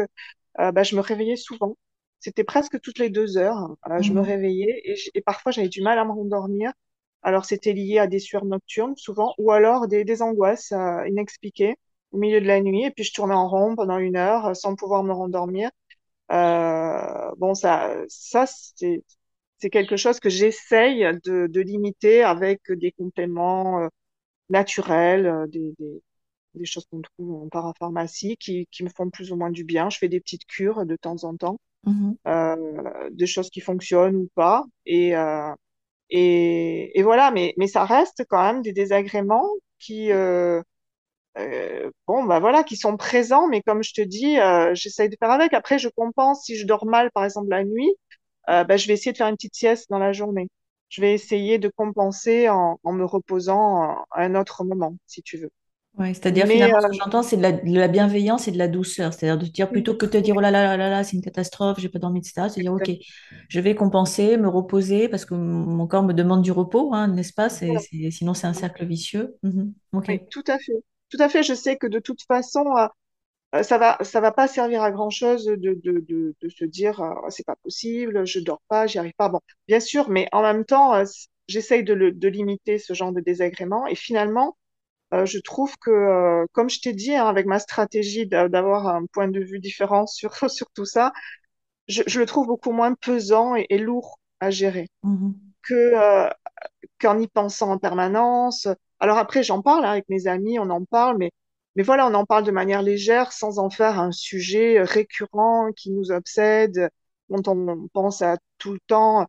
euh, 0.60 0.72
bah, 0.72 0.82
je 0.84 0.96
me 0.96 1.00
réveillais 1.02 1.36
souvent. 1.36 1.76
C'était 2.22 2.44
presque 2.44 2.80
toutes 2.80 3.00
les 3.00 3.10
deux 3.10 3.38
heures. 3.38 3.76
Euh, 3.90 4.02
je 4.02 4.14
me 4.14 4.20
Mhm. 4.20 4.22
réveillais 4.22 4.82
et, 5.14 5.22
parfois 5.22 5.52
j'avais 5.52 5.68
du 5.68 5.82
mal 5.82 5.98
à 6.00 6.06
me 6.06 6.12
rendormir. 6.12 6.72
Alors 7.22 7.44
c'était 7.46 7.74
lié 7.74 7.98
à 7.98 8.08
des 8.08 8.20
sueurs 8.20 8.46
nocturnes 8.46 8.96
souvent 8.96 9.34
ou 9.38 9.52
alors 9.52 9.88
des, 9.88 10.04
des 10.04 10.22
angoisses 10.22 10.72
euh, 10.72 11.06
inexpliquées 11.08 11.76
au 12.12 12.18
milieu 12.18 12.40
de 12.40 12.46
la 12.48 12.60
nuit. 12.62 12.84
Et 12.86 12.92
puis 12.92 13.04
je 13.04 13.14
tournais 13.14 13.34
en 13.34 13.48
rond 13.48 13.76
pendant 13.76 13.98
une 13.98 14.16
heure 14.16 14.46
euh, 14.48 14.54
sans 14.54 14.76
pouvoir 14.76 15.04
me 15.04 15.12
rendormir. 15.14 15.70
Euh, 16.32 17.30
bon, 17.38 17.54
ça, 17.54 17.94
ça 18.08 18.46
c'est 18.46 19.04
c'est 19.58 19.70
quelque 19.70 19.96
chose 19.96 20.20
que 20.20 20.30
j'essaye 20.30 21.04
de, 21.24 21.46
de 21.48 21.60
limiter 21.62 22.22
avec 22.24 22.60
des 22.72 22.92
compléments 22.92 23.80
euh, 23.82 23.88
naturels, 24.50 25.46
des, 25.50 25.74
des, 25.78 26.02
des 26.54 26.64
choses 26.66 26.86
qu'on 26.90 27.02
trouve 27.02 27.42
en 27.44 27.48
parapharmacie 27.48 28.36
qui, 28.38 28.66
qui 28.72 28.84
me 28.84 28.90
font 28.90 29.10
plus 29.10 29.32
ou 29.32 29.36
moins 29.36 29.50
du 29.50 29.64
bien. 29.64 29.90
Je 29.90 29.98
fais 29.98 30.08
des 30.08 30.20
petites 30.20 30.46
cures 30.46 30.86
de 30.86 30.96
temps 30.96 31.24
en 31.24 31.36
temps, 31.36 31.58
Mhm. 31.84 32.16
euh, 32.26 32.56
des 33.12 33.26
choses 33.26 33.50
qui 33.50 33.60
fonctionnent 33.60 34.16
ou 34.16 34.28
pas. 34.34 34.64
Et, 34.86 35.16
euh, 35.16 35.52
et, 36.10 36.98
et 36.98 37.02
voilà, 37.04 37.30
mais, 37.32 37.54
mais 37.58 37.68
ça 37.68 37.84
reste 37.86 38.24
quand 38.30 38.42
même 38.42 38.62
des 38.62 38.72
désagréments 38.74 39.48
qui, 39.80 40.12
euh, 40.12 40.62
euh, 41.38 41.90
bon, 42.06 42.24
bah 42.24 42.40
voilà, 42.40 42.64
qui 42.64 42.76
sont 42.76 42.96
présents, 42.96 43.48
mais 43.48 43.62
comme 43.62 43.82
je 43.82 43.94
te 43.94 44.02
dis, 44.02 44.38
euh, 44.40 44.74
j'essaye 44.74 45.08
de 45.08 45.16
faire 45.18 45.30
avec. 45.30 45.54
Après, 45.54 45.78
je 45.78 45.88
compense 45.88 46.44
si 46.44 46.56
je 46.56 46.66
dors 46.66 46.86
mal, 46.86 47.10
par 47.12 47.24
exemple, 47.24 47.48
la 47.50 47.64
nuit, 47.64 47.90
bah, 48.48 48.76
je 48.76 48.86
vais 48.88 48.94
essayer 48.94 49.12
de 49.12 49.16
faire 49.18 49.28
une 49.28 49.36
petite 49.36 49.54
sieste 49.56 49.88
dans 49.90 49.98
la 49.98 50.12
journée. 50.12 50.48
Je 50.90 51.00
vais 51.02 51.14
essayer 51.14 51.58
de 51.58 51.68
compenser 51.74 52.48
en, 52.50 52.78
en 52.84 52.92
me 52.92 53.04
reposant 53.04 53.82
à 54.10 54.24
un 54.24 54.34
autre 54.36 54.64
moment, 54.64 54.96
si 55.06 55.22
tu 55.22 55.38
veux. 55.38 55.50
Ouais, 55.98 56.14
c'est-à-dire 56.14 56.46
Mais 56.46 56.48
finalement, 56.48 56.80
ce 56.80 56.86
euh, 56.86 56.88
que 56.88 56.96
j'entends, 56.96 57.22
c'est 57.22 57.36
de 57.36 57.42
la, 57.42 57.52
de 57.52 57.74
la 57.78 57.86
bienveillance 57.86 58.48
et 58.48 58.50
de 58.52 58.56
la 58.58 58.66
douceur. 58.66 59.12
C'est-à-dire 59.12 59.38
de 59.46 59.50
dire 59.52 59.70
plutôt 59.70 59.94
que 59.94 60.06
de 60.06 60.10
te 60.10 60.16
dire 60.16 60.34
oh 60.36 60.40
là 60.40 60.50
là 60.50 60.62
là 60.64 60.76
là 60.78 60.88
là, 60.88 61.04
c'est 61.04 61.16
une 61.16 61.22
catastrophe, 61.22 61.78
j'ai 61.80 61.90
pas 61.90 61.98
dormi, 61.98 62.20
etc. 62.20 62.48
C'est 62.48 62.62
dire 62.62 62.72
ok, 62.72 62.90
je 63.48 63.60
vais 63.60 63.74
compenser, 63.74 64.38
me 64.38 64.48
reposer 64.48 65.08
parce 65.08 65.26
que 65.26 65.34
mon 65.34 65.86
corps 65.86 66.02
me 66.02 66.14
demande 66.14 66.40
du 66.42 66.50
repos, 66.50 66.94
hein, 66.94 67.08
n'est-ce 67.08 67.34
pas? 67.34 67.50
C'est, 67.50 67.78
c'est- 67.78 68.10
sinon, 68.10 68.32
c'est 68.32 68.46
un 68.46 68.54
cercle 68.54 68.86
vicieux. 68.86 69.36
Mhm. 69.42 69.74
Ok. 69.92 70.10
Oui, 70.10 70.20
tout 70.30 70.42
à 70.48 70.58
fait. 70.58 70.72
Tout 71.10 71.16
à 71.20 71.28
fait. 71.28 71.42
Je 71.42 71.54
sais 71.54 71.76
que 71.76 71.86
de 71.86 71.98
toute 71.98 72.22
façon, 72.22 72.64
euh, 72.76 72.86
euh, 73.56 73.62
ça 73.62 73.78
va, 73.78 73.98
ça 74.02 74.20
va 74.20 74.32
pas 74.32 74.48
servir 74.48 74.82
à 74.82 74.92
grand-chose 74.92 75.46
de, 75.46 75.56
de, 75.56 75.74
de, 76.08 76.36
de 76.40 76.50
se 76.50 76.64
dire, 76.66 77.00
euh, 77.02 77.14
c'est 77.30 77.46
pas 77.46 77.56
possible, 77.56 78.26
je 78.26 78.40
dors 78.40 78.62
pas, 78.68 78.86
j'y 78.88 78.98
arrive 78.98 79.14
pas. 79.16 79.28
Bon, 79.28 79.40
bien 79.68 79.80
sûr, 79.80 80.10
mais 80.10 80.28
en 80.32 80.42
même 80.42 80.64
temps, 80.66 80.94
euh, 80.94 81.04
j'essaye 81.48 81.84
de, 81.84 81.94
le, 81.94 82.12
de 82.12 82.28
limiter 82.28 82.78
ce 82.78 82.94
genre 82.94 83.12
de 83.12 83.20
désagréments. 83.20 83.86
Et 83.88 83.94
finalement, 83.96 84.56
euh, 85.12 85.26
je 85.26 85.38
trouve 85.38 85.76
que, 85.78 85.90
euh, 85.90 86.46
comme 86.52 86.70
je 86.70 86.80
t'ai 86.80 86.92
dit, 86.92 87.14
hein, 87.14 87.26
avec 87.26 87.46
ma 87.46 87.58
stratégie 87.58 88.26
d'a- 88.26 88.48
d'avoir 88.48 88.88
un 88.88 89.06
point 89.06 89.28
de 89.28 89.40
vue 89.40 89.60
différent 89.60 90.06
sur, 90.06 90.32
sur 90.50 90.70
tout 90.74 90.84
ça, 90.86 91.12
je, 91.88 92.02
je 92.06 92.20
le 92.20 92.26
trouve 92.26 92.46
beaucoup 92.48 92.72
moins 92.72 92.94
pesant 92.94 93.56
et, 93.56 93.66
et 93.70 93.78
lourd 93.78 94.20
à 94.40 94.50
gérer 94.50 94.88
Mhm. 95.02 95.52
que, 95.62 95.74
euh, 95.74 96.28
qu'en 97.00 97.18
y 97.20 97.28
pensant 97.28 97.70
en 97.72 97.78
permanence. 97.78 98.68
Alors 99.00 99.18
après, 99.18 99.42
j'en 99.42 99.62
parle 99.62 99.84
hein, 99.84 99.90
avec 99.92 100.08
mes 100.08 100.26
amis, 100.26 100.58
on 100.58 100.70
en 100.70 100.84
parle, 100.84 101.18
mais, 101.18 101.30
mais 101.76 101.82
voilà, 101.82 102.06
on 102.08 102.14
en 102.14 102.26
parle 102.26 102.44
de 102.44 102.50
manière 102.52 102.82
légère, 102.82 103.32
sans 103.32 103.58
en 103.58 103.70
faire 103.70 103.98
un 104.00 104.12
sujet 104.12 104.82
récurrent 104.82 105.72
qui 105.76 105.90
nous 105.92 106.12
obsède, 106.12 106.90
dont 107.28 107.42
on 107.52 107.88
pense 107.92 108.22
à 108.22 108.38
tout 108.58 108.72
le 108.74 108.80
temps. 108.86 109.26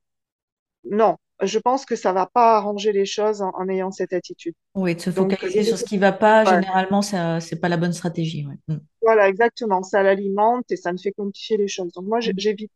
Non, 0.85 1.17
je 1.41 1.59
pense 1.59 1.85
que 1.85 1.95
ça 1.95 2.13
va 2.13 2.27
pas 2.27 2.57
arranger 2.57 2.91
les 2.91 3.05
choses 3.05 3.41
en, 3.41 3.51
en 3.51 3.67
ayant 3.69 3.91
cette 3.91 4.13
attitude. 4.13 4.55
Oui, 4.75 4.95
de 4.95 4.99
se 5.01 5.09
Donc, 5.15 5.33
euh, 5.33 5.37
focaliser 5.37 5.63
sur 5.63 5.77
ce 5.77 5.83
qui 5.83 5.97
va 5.99 6.11
pas, 6.11 6.45
ouais, 6.45 6.61
généralement, 6.61 7.01
ça, 7.03 7.39
c'est 7.39 7.59
pas 7.59 7.69
la 7.69 7.77
bonne 7.77 7.93
stratégie. 7.93 8.45
ouais. 8.47 8.57
Mm. 8.67 8.77
voilà, 9.01 9.27
exactement, 9.29 9.83
ça 9.83 10.03
l'alimente 10.03 10.71
et 10.71 10.77
ça 10.77 10.93
ne 10.93 10.97
fait 10.97 11.11
compliquer 11.11 11.57
les 11.57 11.67
choses. 11.67 11.91
Donc 11.93 12.05
moi, 12.05 12.19
Mm. 12.25 12.33
j'évite, 12.37 12.71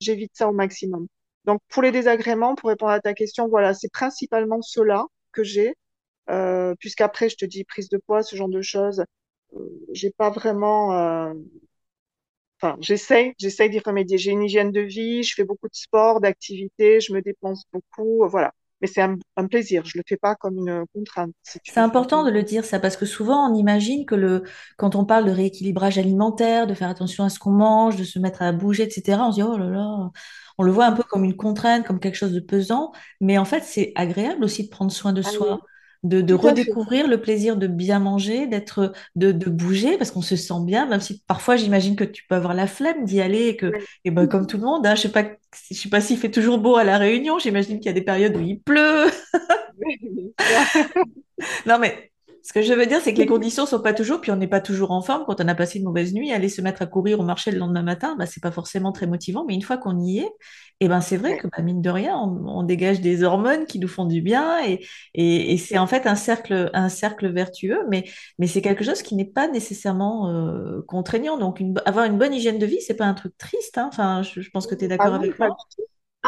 j'évite 0.00 0.32
ça 0.34 0.48
au 0.48 0.52
maximum. 0.52 1.06
Donc 1.44 1.60
pour 1.68 1.82
les 1.82 1.92
désagréments, 1.92 2.54
pour 2.56 2.70
répondre 2.70 2.92
à 2.92 3.00
ta 3.00 3.14
question, 3.14 3.48
voilà, 3.48 3.74
c'est 3.74 3.90
principalement 3.92 4.62
ceux-là 4.62 5.06
que 5.32 5.44
j'ai. 5.44 5.74
Euh, 6.30 6.74
puisqu'après, 6.80 7.28
je 7.30 7.36
te 7.36 7.44
dis 7.46 7.64
prise 7.64 7.88
de 7.90 7.98
poids, 7.98 8.22
ce 8.22 8.36
genre 8.36 8.48
de 8.50 8.62
choses, 8.62 9.04
euh, 9.54 9.58
j'ai 9.92 10.10
pas 10.12 10.30
vraiment. 10.30 10.94
euh, 10.94 11.34
Enfin, 12.66 12.76
j'essaye, 12.80 13.34
j'essaye 13.38 13.70
d'y 13.70 13.78
remédier. 13.80 14.18
J'ai 14.18 14.32
une 14.32 14.42
hygiène 14.44 14.72
de 14.72 14.80
vie, 14.80 15.22
je 15.22 15.34
fais 15.34 15.44
beaucoup 15.44 15.68
de 15.68 15.74
sport, 15.74 16.20
d'activités, 16.20 17.00
je 17.00 17.12
me 17.12 17.22
dépense 17.22 17.64
beaucoup, 17.72 18.24
euh, 18.24 18.28
voilà. 18.28 18.52
Mais 18.80 18.86
c'est 18.88 19.02
un, 19.02 19.16
un 19.36 19.46
plaisir. 19.46 19.84
Je 19.86 19.98
le 19.98 20.04
fais 20.06 20.16
pas 20.18 20.34
comme 20.36 20.56
une 20.58 20.84
contrainte, 20.94 21.32
si 21.42 21.58
C'est 21.64 21.80
important 21.80 22.24
de 22.24 22.30
le 22.30 22.42
dire 22.44 22.64
ça 22.64 22.78
parce 22.78 22.96
que 22.96 23.06
souvent 23.06 23.50
on 23.50 23.54
imagine 23.54 24.06
que 24.06 24.14
le, 24.14 24.44
quand 24.76 24.94
on 24.94 25.04
parle 25.04 25.24
de 25.26 25.30
rééquilibrage 25.32 25.98
alimentaire, 25.98 26.66
de 26.66 26.74
faire 26.74 26.88
attention 26.88 27.24
à 27.24 27.28
ce 27.28 27.38
qu'on 27.40 27.50
mange, 27.50 27.96
de 27.96 28.04
se 28.04 28.18
mettre 28.20 28.42
à 28.42 28.52
bouger, 28.52 28.84
etc., 28.84 29.26
on 29.28 29.32
se 29.32 29.36
dit 29.36 29.42
oh 29.42 29.56
là 29.58 29.66
là, 29.68 30.10
on 30.58 30.62
le 30.62 30.70
voit 30.72 30.86
un 30.86 30.92
peu 30.92 31.02
comme 31.02 31.24
une 31.24 31.36
contrainte, 31.36 31.84
comme 31.86 31.98
quelque 32.00 32.14
chose 32.14 32.32
de 32.32 32.40
pesant, 32.40 32.92
mais 33.20 33.36
en 33.38 33.44
fait 33.44 33.62
c'est 33.64 33.92
agréable 33.96 34.44
aussi 34.44 34.64
de 34.64 34.70
prendre 34.70 34.92
soin 34.92 35.12
de 35.12 35.22
Ah 35.22 35.32
oui, 35.34 35.44
soi, 35.44 35.60
de, 36.02 36.34
redécouvrir 36.34 37.08
le 37.08 37.20
plaisir 37.20 37.56
de 37.56 37.66
bien 37.66 37.98
manger, 37.98 38.46
d'être, 38.46 38.92
de, 39.14 39.32
de 39.32 39.50
bouger 39.50 39.96
parce 39.98 40.10
qu'on 40.10 40.22
se 40.22 40.36
sent 40.36 40.60
bien, 40.64 40.86
même 40.86 41.00
si 41.00 41.22
parfois 41.26 41.56
j'imagine 41.56 41.96
que 41.96 42.04
tu 42.04 42.24
peux 42.28 42.34
avoir 42.34 42.54
la 42.54 42.66
flemme 42.66 43.04
d'y 43.04 43.20
aller 43.20 43.48
et 43.48 43.56
que, 43.56 43.72
et 44.04 44.10
ben 44.10 44.26
comme 44.26 44.46
tout 44.46 44.56
le 44.56 44.64
monde, 44.64 44.86
hein, 44.86 44.94
je 44.94 45.02
sais 45.02 45.12
pas, 45.12 45.24
je 45.70 45.74
sais 45.74 45.88
pas 45.88 46.00
s'il 46.00 46.18
fait 46.18 46.30
toujours 46.30 46.58
beau 46.58 46.76
à 46.76 46.84
La 46.84 46.98
Réunion, 46.98 47.38
j'imagine 47.38 47.78
qu'il 47.78 47.86
y 47.86 47.90
a 47.90 47.92
des 47.92 48.02
périodes 48.02 48.36
où 48.36 48.40
il 48.40 48.60
pleut. 48.60 49.06
Non, 51.66 51.78
mais 51.78 52.12
ce 52.46 52.52
que 52.52 52.62
je 52.62 52.72
veux 52.72 52.86
dire, 52.86 53.00
c'est 53.02 53.12
que 53.12 53.18
les 53.18 53.26
conditions 53.26 53.66
sont 53.66 53.80
pas 53.80 53.92
toujours, 53.92 54.20
puis 54.20 54.30
on 54.30 54.36
n'est 54.36 54.46
pas 54.48 54.60
toujours 54.60 54.92
en 54.92 55.02
forme 55.02 55.24
quand 55.26 55.40
on 55.40 55.48
a 55.48 55.54
passé 55.54 55.78
une 55.78 55.84
mauvaise 55.84 56.14
nuit. 56.14 56.32
Aller 56.32 56.48
se 56.48 56.60
mettre 56.60 56.82
à 56.82 56.86
courir 56.86 57.18
au 57.20 57.24
marché 57.24 57.50
le 57.50 57.58
lendemain 57.58 57.82
matin, 57.82 58.14
bah, 58.18 58.26
c'est 58.26 58.42
pas 58.42 58.52
forcément 58.52 58.92
très 58.92 59.06
motivant, 59.06 59.44
mais 59.46 59.54
une 59.54 59.62
fois 59.62 59.78
qu'on 59.78 59.98
y 60.00 60.18
est, 60.20 60.30
eh 60.80 60.88
ben, 60.88 61.00
c'est 61.00 61.16
vrai 61.16 61.36
que 61.36 61.48
bah, 61.48 61.62
mine 61.62 61.82
de 61.82 61.90
rien, 61.90 62.16
on, 62.16 62.46
on 62.46 62.62
dégage 62.62 63.00
des 63.00 63.22
hormones 63.24 63.66
qui 63.66 63.78
nous 63.78 63.88
font 63.88 64.04
du 64.06 64.22
bien 64.22 64.64
et, 64.64 64.84
et, 65.14 65.54
et 65.54 65.58
c'est 65.58 65.78
en 65.78 65.86
fait 65.86 66.06
un 66.06 66.14
cercle, 66.14 66.70
un 66.74 66.88
cercle 66.88 67.28
vertueux, 67.32 67.80
mais, 67.90 68.04
mais 68.38 68.46
c'est 68.46 68.62
quelque 68.62 68.84
chose 68.84 69.02
qui 69.02 69.16
n'est 69.16 69.24
pas 69.24 69.48
nécessairement 69.48 70.28
euh, 70.30 70.82
contraignant. 70.86 71.38
Donc, 71.38 71.60
une- 71.60 71.74
avoir 71.86 72.04
une 72.04 72.18
bonne 72.18 72.34
hygiène 72.34 72.58
de 72.58 72.66
vie, 72.66 72.80
c'est 72.80 72.94
pas 72.96 73.06
un 73.06 73.14
truc 73.14 73.36
triste, 73.38 73.78
hein. 73.78 73.88
Enfin, 73.92 74.22
je, 74.22 74.40
je 74.40 74.50
pense 74.50 74.66
que 74.66 74.74
tu 74.74 74.84
es 74.84 74.88
Ah 74.98 75.08
d'accord 75.08 75.14
non, 75.14 75.24
avec 75.24 75.38
moi. 75.38 75.56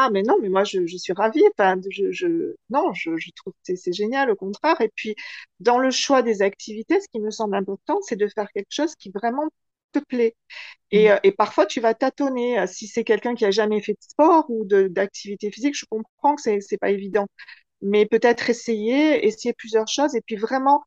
Ah, 0.01 0.09
mais 0.11 0.23
non, 0.23 0.37
mais 0.41 0.47
moi, 0.49 0.63
je, 0.63 0.85
je 0.85 0.97
suis 0.97 1.11
ravie. 1.13 1.43
Enfin, 1.57 1.75
je, 1.89 2.11
je, 2.11 2.55
non, 2.69 2.93
je, 2.93 3.17
je 3.17 3.31
trouve 3.35 3.53
que 3.67 3.75
c'est 3.75 3.91
génial, 3.93 4.29
au 4.31 4.35
contraire. 4.35 4.79
Et 4.81 4.89
puis, 4.95 5.15
dans 5.59 5.77
le 5.77 5.91
choix 5.91 6.21
des 6.21 6.41
activités, 6.41 7.01
ce 7.01 7.07
qui 7.11 7.19
me 7.19 7.31
semble 7.31 7.55
important, 7.55 7.99
c'est 8.01 8.15
de 8.15 8.27
faire 8.27 8.49
quelque 8.53 8.71
chose 8.71 8.95
qui 8.95 9.11
vraiment 9.11 9.49
te 9.91 9.99
plaît. 9.99 10.35
Et, 10.91 11.09
Mm. 11.09 11.13
euh, 11.13 11.19
et 11.23 11.31
parfois, 11.33 11.65
tu 11.67 11.81
vas 11.81 11.93
tâtonner. 11.95 12.59
Euh, 12.59 12.67
Si 12.67 12.87
c'est 12.87 13.03
quelqu'un 13.05 13.35
qui 13.35 13.45
a 13.45 13.51
jamais 13.51 13.81
fait 13.81 13.93
de 13.93 13.99
sport 14.01 14.45
ou 14.49 14.65
d'activité 14.65 15.51
physique, 15.51 15.75
je 15.77 15.85
comprends 15.89 16.35
que 16.35 16.41
c'est, 16.43 16.77
pas 16.79 16.91
évident. 16.91 17.27
Mais 17.81 18.05
peut-être 18.05 18.49
essayer, 18.49 19.25
essayer 19.27 19.53
plusieurs 19.53 19.87
choses 19.87 20.15
et 20.15 20.21
puis 20.21 20.35
vraiment, 20.37 20.83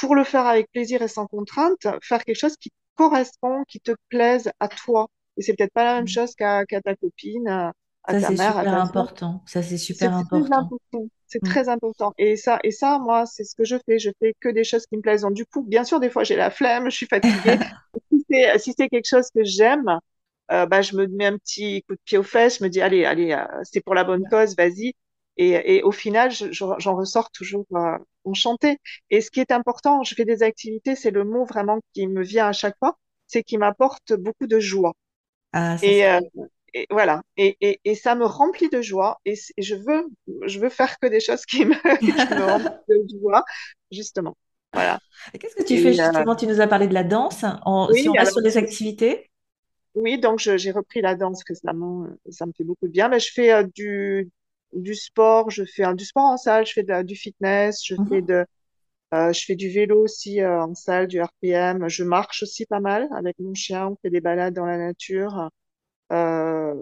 pour 0.00 0.14
le 0.14 0.24
faire 0.24 0.46
avec 0.46 0.70
plaisir 0.72 1.02
et 1.02 1.08
sans 1.08 1.26
contrainte, 1.26 1.86
faire 2.02 2.24
quelque 2.24 2.36
chose 2.38 2.56
qui 2.56 2.70
te 2.70 2.74
correspond, 2.96 3.64
qui 3.68 3.80
te 3.80 3.92
plaise 4.08 4.50
à 4.60 4.68
toi. 4.68 5.08
Et 5.36 5.42
c'est 5.42 5.54
peut-être 5.56 5.72
pas 5.72 5.84
la 5.84 5.94
même 5.96 6.08
chose 6.08 6.34
qu'à 6.34 6.64
ta 6.66 6.96
copine, 6.96 7.48
à, 7.48 7.72
à 8.04 8.14
Ça, 8.14 8.20
ta 8.20 8.28
à 8.28 8.36
super 8.36 8.66
ta 8.66 8.78
important. 8.78 9.42
Ça, 9.46 9.62
c'est 9.62 9.78
super 9.78 10.14
important. 10.14 11.06
C'est 11.26 11.42
Mm. 11.42 11.44
très 11.44 11.68
important. 11.68 12.12
Et 12.18 12.36
ça, 12.36 12.58
et 12.64 12.70
ça, 12.70 12.98
moi, 12.98 13.26
c'est 13.26 13.44
ce 13.44 13.54
que 13.54 13.64
je 13.64 13.76
fais. 13.86 13.98
Je 13.98 14.10
fais 14.20 14.34
que 14.40 14.48
des 14.48 14.64
choses 14.64 14.86
qui 14.86 14.96
me 14.96 15.02
plaisent. 15.02 15.22
Donc, 15.22 15.34
du 15.34 15.46
coup, 15.46 15.62
bien 15.62 15.84
sûr, 15.84 16.00
des 16.00 16.10
fois, 16.10 16.24
j'ai 16.24 16.36
la 16.36 16.50
flemme, 16.50 16.90
je 16.90 16.96
suis 16.96 17.06
fatiguée. 17.06 17.60
Si 18.12 18.24
c'est, 18.30 18.58
si 18.58 18.74
quelque 18.76 19.06
chose 19.08 19.28
que 19.34 19.44
j'aime, 19.44 19.86
euh, 20.52 20.66
bah, 20.66 20.82
je 20.82 20.96
me 20.96 21.06
mets 21.08 21.26
un 21.26 21.38
petit 21.38 21.82
coup 21.84 21.94
de 21.94 22.00
pied 22.04 22.18
aux 22.18 22.22
fesses. 22.22 22.58
Je 22.58 22.64
me 22.64 22.68
dis, 22.70 22.80
allez, 22.80 23.04
allez, 23.04 23.32
euh, 23.32 23.44
c'est 23.64 23.80
pour 23.82 23.94
la 23.94 24.04
bonne 24.04 24.26
cause, 24.26 24.56
vas-y. 24.56 24.94
Et, 25.36 25.76
et 25.78 25.82
au 25.82 25.92
final, 25.92 26.30
je- 26.30 26.52
je- 26.52 26.64
j'en 26.78 26.96
ressors 26.96 27.30
toujours 27.30 27.66
euh, 27.74 27.98
enchantée. 28.24 28.78
Et 29.10 29.20
ce 29.20 29.30
qui 29.30 29.40
est 29.40 29.52
important, 29.52 30.02
je 30.04 30.14
fais 30.14 30.24
des 30.24 30.42
activités, 30.42 30.96
c'est 30.96 31.10
le 31.12 31.24
mot 31.24 31.44
vraiment 31.44 31.80
qui 31.94 32.06
me 32.08 32.22
vient 32.22 32.48
à 32.48 32.52
chaque 32.52 32.76
fois, 32.78 32.98
c'est 33.26 33.42
qui 33.44 33.58
m'apporte 33.58 34.12
beaucoup 34.14 34.46
de 34.46 34.60
joie. 34.60 34.94
Ah, 35.52 35.76
Et, 35.82 36.06
euh, 36.06 36.20
et 36.74 36.86
voilà. 36.90 37.22
Et, 37.36 37.56
et, 37.60 37.80
et 37.84 37.94
ça 37.94 38.14
me 38.14 38.24
remplit 38.26 38.68
de 38.70 38.82
joie. 38.82 39.20
Et, 39.24 39.34
je 39.58 39.74
veux, 39.74 40.06
je 40.46 40.58
veux 40.60 40.68
faire 40.70 40.98
que 40.98 41.06
des 41.06 41.20
choses 41.20 41.44
qui 41.46 41.64
me, 41.64 41.74
qui 42.14 42.34
me 42.34 42.44
remplissent 42.44 42.70
de 42.88 43.18
joie, 43.20 43.44
justement. 43.90 44.36
Voilà. 44.72 45.00
Qu'est-ce 45.40 45.56
que 45.56 45.64
tu 45.66 45.76
fais 45.78 45.92
euh, 46.00 46.10
justement? 46.12 46.36
Tu 46.36 46.46
nous 46.46 46.60
as 46.60 46.66
parlé 46.68 46.86
de 46.86 46.94
la 46.94 47.02
danse. 47.04 47.44
En- 47.64 47.92
si 47.94 48.08
reste 48.16 48.32
sur 48.32 48.40
les 48.42 48.56
activités, 48.56 49.30
oui, 49.94 50.18
donc 50.20 50.38
j'ai 50.38 50.70
repris 50.70 51.00
la 51.00 51.14
danse 51.16 51.42
récemment. 51.48 52.06
Ça 52.30 52.46
me 52.46 52.52
fait 52.52 52.64
beaucoup 52.64 52.86
de 52.86 52.92
bien. 52.92 53.08
Mais 53.08 53.18
je 53.20 53.32
fais 53.32 53.52
euh, 53.52 53.64
du, 53.74 54.30
du 54.72 54.94
sport. 54.94 55.50
Je 55.50 55.64
fais 55.64 55.84
euh, 55.84 55.94
du 55.94 56.04
sport 56.04 56.24
en 56.26 56.36
salle. 56.36 56.64
Je 56.66 56.72
fais 56.72 56.82
de 56.84 57.02
du 57.02 57.16
fitness. 57.16 57.80
Je 57.84 57.96
fais 58.08 58.22
Mhm. 58.22 58.22
de, 58.22 58.44
euh, 59.14 59.32
je 59.32 59.44
fais 59.46 59.56
du 59.56 59.70
vélo 59.70 60.02
aussi 60.04 60.42
euh, 60.42 60.62
en 60.64 60.74
salle, 60.74 61.08
du 61.08 61.20
RPM. 61.22 61.88
Je 61.88 62.04
marche 62.04 62.42
aussi 62.44 62.66
pas 62.66 62.80
mal 62.80 63.08
avec 63.16 63.38
mon 63.40 63.54
chien. 63.54 63.88
On 63.88 63.96
fait 64.02 64.10
des 64.10 64.20
balades 64.22 64.54
dans 64.54 64.66
la 64.66 64.78
nature. 64.78 65.50
Euh, 66.12 66.74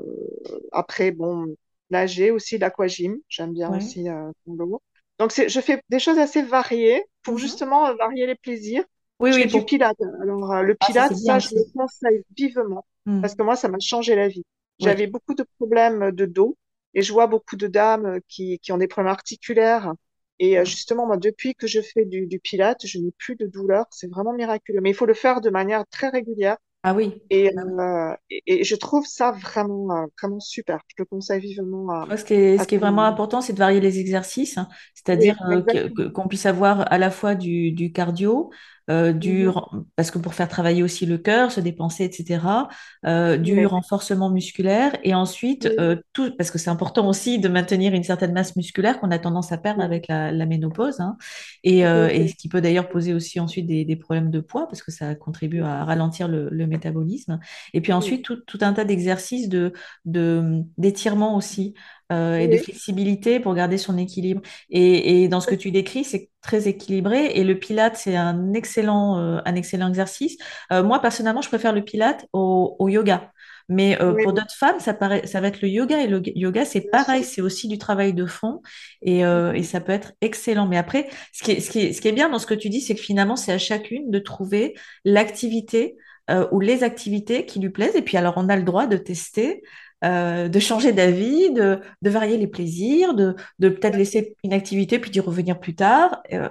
après, 0.73 1.11
bon, 1.11 1.55
nager 1.91 2.31
aussi, 2.31 2.59
l'aquagym. 2.59 3.17
J'aime 3.29 3.53
bien 3.53 3.71
Ouais. 3.71 3.75
aussi 3.75 4.09
euh, 4.09 4.31
dans 4.47 4.55
l'eau. 4.65 4.83
Donc, 5.19 5.33
je 5.37 5.61
fais 5.61 5.83
des 5.89 5.99
choses 5.99 6.19
assez 6.19 6.43
variées 6.43 7.03
pour 7.23 7.39
Mhm. 7.39 7.39
justement 7.39 7.87
euh, 7.89 7.95
varier 7.95 8.27
les 8.27 8.37
plaisirs. 8.37 8.85
Oui, 9.21 9.31
Je 9.31 9.35
oui, 9.35 9.45
fais 9.45 9.49
du 9.49 9.63
pour... 9.63 9.65
pilate. 9.65 9.99
Alors, 10.23 10.53
euh, 10.53 10.63
le 10.63 10.75
Ah, 10.81 10.91
ça, 10.91 11.03
pilate, 11.03 11.17
ça, 11.17 11.39
je 11.39 11.49
le 11.55 11.65
conseille 11.75 12.23
vivement 12.37 12.87
parce 13.21 13.35
Mm. 13.35 13.35
que 13.35 13.43
moi, 13.43 13.57
ça 13.57 13.69
m'a 13.69 13.79
changé 13.81 14.15
la 14.15 14.29
vie. 14.29 14.45
J'avais 14.79 15.07
beaucoup 15.09 15.35
de 15.35 15.45
problèmes 15.59 16.13
de 16.13 16.25
dos 16.27 16.57
et 16.95 17.03
je 17.03 17.13
vois 17.13 17.27
beaucoup 17.27 17.57
de 17.57 17.67
dames 17.67 18.21
qui, 18.29 18.59
qui 18.61 18.73
ont 18.73 18.79
des 18.79 18.87
problèmes 18.89 19.13
articulaires. 19.13 19.93
Et 20.39 20.57
euh, 20.59 20.65
justement, 20.65 21.07
moi, 21.07 21.17
depuis 21.17 21.55
que 21.55 21.67
je 21.67 21.81
fais 21.81 22.05
du, 22.05 22.27
du 22.27 22.39
pilate, 22.39 22.87
je 22.87 22.99
n'ai 22.99 23.11
plus 23.19 23.35
de 23.37 23.47
douleur. 23.47 23.87
C'est 23.91 24.09
vraiment 24.11 24.33
miraculeux. 24.33 24.81
Mais 24.81 24.91
il 24.91 24.95
faut 24.95 25.07
le 25.07 25.15
faire 25.15 25.41
de 25.41 25.51
manière 25.51 25.85
très 25.89 26.09
régulière 26.11 26.57
Ah 26.83 26.95
oui. 26.95 27.21
Et, 27.31 27.51
euh, 27.59 28.15
et, 28.31 28.43
et 28.61 28.65
je 28.65 28.75
trouve 28.77 29.07
ça 29.07 29.33
vraiment, 29.33 30.05
euh, 30.05 30.07
vraiment 30.21 30.41
super. 30.41 30.81
Je 30.89 30.95
le 30.99 31.05
conseille 31.05 31.41
vivement 31.41 31.91
à, 31.91 32.17
ce 32.17 32.25
qui 32.25 32.35
est, 32.35 32.59
ce 32.59 32.67
qui 32.67 32.77
est 32.77 32.79
vraiment 32.79 33.05
important, 33.05 33.41
c'est 33.41 33.53
de 33.53 33.59
varier 33.59 33.81
les 33.81 33.99
exercices, 33.99 34.57
hein. 34.57 34.69
c'est-à-dire 34.95 35.37
Oui, 35.49 35.63
euh, 35.75 36.11
qu'on 36.11 36.29
puisse 36.29 36.47
avoir 36.47 36.91
à 36.91 36.99
la 36.99 37.11
fois 37.11 37.35
du, 37.35 37.73
du 37.73 37.93
cardio, 37.93 38.51
euh, 38.91 39.13
du, 39.13 39.47
Mhm. 39.47 39.85
parce 39.97 40.11
que 40.11 40.19
pour 40.19 40.35
faire 40.35 40.49
travailler 40.49 40.83
aussi 40.83 41.07
le 41.07 41.19
cœur, 41.19 41.53
se 41.53 41.61
dépenser, 41.61 42.05
etc., 42.05 42.69
euh, 43.07 43.37
du 43.37 43.53
Oui, 43.53 43.67
renforcement 43.67 44.31
musculaire, 44.31 44.97
et 45.05 45.15
ensuite, 45.15 45.67
euh, 45.79 45.97
tout, 46.13 46.35
parce 46.37 46.51
que 46.51 46.59
c'est 46.59 46.71
important 46.71 47.07
aussi 47.09 47.39
de 47.39 47.49
maintenir 47.49 47.95
une 47.95 48.05
certaine 48.05 48.33
masse 48.33 48.57
musculaire 48.57 49.01
qu'on 49.01 49.11
a 49.11 49.19
tendance 49.19 49.53
à 49.53 49.59
perdre 49.59 49.83
avec 49.83 50.09
la, 50.09 50.33
la 50.33 50.47
ménopause, 50.47 51.01
hein. 51.01 51.17
et, 51.65 51.81
et 51.81 52.29
ce 52.29 52.35
qui 52.35 52.49
peut 52.49 52.61
d'ailleurs 52.61 52.89
poser 52.89 53.15
aussi 53.15 53.41
ensuite 53.41 53.67
des, 53.67 53.85
des 53.85 53.97
problèmes 53.97 54.31
de 54.31 54.41
poids, 54.41 54.67
parce 54.69 54.83
que 54.83 54.91
ça 54.93 55.15
contribue 55.15 55.63
à 55.63 55.85
ralentir 55.85 56.29
le, 56.29 56.49
le 56.51 56.67
métabolisme. 56.67 57.39
Et 57.75 57.81
puis 57.81 57.93
ensuite, 57.93 58.25
tout, 58.25 58.37
tout 58.47 58.59
un 58.63 58.73
tas 58.73 58.85
d'exercices 58.85 59.49
de, 59.49 59.73
de, 60.05 60.63
d'étirement 60.79 61.37
aussi 61.37 61.75
euh, 62.13 62.37
et 62.39 62.49
de 62.49 62.57
flexibilité 62.57 63.41
pour 63.41 63.55
garder 63.55 63.79
son 63.79 63.99
équilibre. 63.99 64.43
Et, 64.71 65.23
et 65.23 65.29
dans 65.29 65.41
ce 65.41 65.47
que 65.47 65.55
tu 65.55 65.71
décris, 65.71 66.05
c'est 66.05 66.31
très 66.41 66.69
équilibré. 66.69 67.27
Et 67.35 67.45
le 67.45 67.59
Pilate, 67.59 67.97
c'est 67.97 68.17
un 68.17 68.53
excellent, 68.55 69.19
euh, 69.19 69.41
un 69.45 69.55
excellent 69.55 69.89
exercice. 69.89 70.37
Euh, 70.73 70.83
moi, 70.83 71.01
personnellement, 71.01 71.43
je 71.43 71.49
préfère 71.49 71.73
le 71.73 71.83
Pilate 71.83 72.27
au, 72.33 72.77
au 72.79 72.89
yoga. 72.89 73.31
Mais 73.71 74.01
euh, 74.01 74.15
oui, 74.15 74.23
pour 74.23 74.33
d'autres 74.33 74.55
femmes, 74.55 74.81
ça 74.81 74.95
paraît, 74.95 75.27
ça 75.27 75.43
va 75.43 75.49
être 75.49 75.61
le 75.61 75.69
yoga. 75.69 76.01
Et 76.03 76.07
le 76.07 76.23
yoga, 76.25 76.65
c'est 76.65 76.89
pareil, 76.91 77.23
c'est 77.23 77.43
aussi 77.43 77.69
du 77.69 77.77
travail 77.77 78.15
de 78.15 78.25
fond. 78.25 78.63
Et, 79.03 79.27
euh, 79.27 79.53
et 79.53 79.63
ça 79.63 79.81
peut 79.81 79.93
être 79.93 80.13
excellent. 80.23 80.67
Mais 80.67 80.79
après, 80.79 81.11
ce 81.35 81.43
qui 81.45 81.51
est, 81.51 81.61
ce 81.61 81.71
qui 81.71 81.81
est, 81.81 81.93
ce 81.93 82.01
qui 82.01 82.09
est 82.09 82.13
bien 82.13 82.31
dans 82.31 82.39
ce 82.39 82.47
que 82.47 82.55
tu 82.55 82.71
dis, 82.71 82.81
c'est 82.81 82.95
que 82.95 83.01
finalement, 83.03 83.37
c'est 83.37 83.53
à 83.53 83.59
chacune 83.59 84.11
de 84.11 84.19
trouver 84.19 84.75
l'activité 85.05 85.97
euh, 86.31 86.47
ou 86.51 86.61
les 86.61 86.83
activités 86.83 87.45
qui 87.45 87.59
lui 87.59 87.69
plaisent. 87.69 87.95
Et 87.97 88.01
puis 88.01 88.17
alors, 88.17 88.35
on 88.39 88.49
a 88.49 88.57
le 88.57 88.63
droit 88.63 88.87
de 88.87 88.97
tester 88.97 89.63
euh, 90.05 90.49
de 90.49 90.59
changer 90.61 90.93
d'avis, 90.93 91.53
de, 91.53 91.81
de 92.03 92.11
varier 92.11 92.37
les 92.37 92.47
plaisirs, 92.47 93.15
de, 93.15 93.35
de 93.59 93.69
peut-être 93.69 93.97
laisser 93.97 94.37
une 94.45 94.53
activité 94.53 94.99
puis 94.99 95.11
d'y 95.11 95.21
revenir 95.21 95.59
plus 95.59 95.75
tard. 95.75 96.23
Euh, 96.33 96.49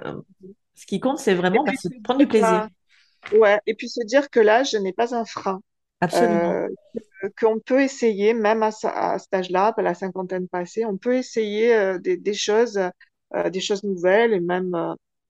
ce 0.74 0.86
qui 0.86 1.00
compte, 1.00 1.18
c'est 1.18 1.34
vraiment 1.34 1.64
bah, 1.64 1.72
se 1.74 1.88
prendre 2.02 2.20
du 2.20 2.26
plaisir. 2.26 2.68
euh, 3.32 3.38
ouais, 3.38 3.60
et 3.66 3.74
puis 3.74 3.88
se 3.88 4.04
dire 4.04 4.30
que 4.30 4.40
l'âge 4.40 4.74
n'est 4.74 4.92
pas 4.92 5.14
un 5.14 5.24
frein. 5.24 5.60
Absolument. 6.00 6.52
Euh, 6.52 6.68
qu'on 7.40 7.58
peut 7.58 7.82
essayer, 7.82 8.34
même 8.34 8.62
à, 8.62 8.70
sa- 8.70 9.12
à 9.12 9.18
cet 9.18 9.34
âge-là, 9.34 9.74
à 9.76 9.82
la 9.82 9.94
cinquantaine 9.94 10.48
passée, 10.48 10.84
on 10.84 10.96
peut 10.96 11.16
essayer 11.16 11.98
des, 11.98 12.16
des 12.16 12.34
choses, 12.34 12.80
des 13.50 13.60
choses 13.60 13.82
nouvelles 13.84 14.32
et 14.34 14.40
même 14.40 14.76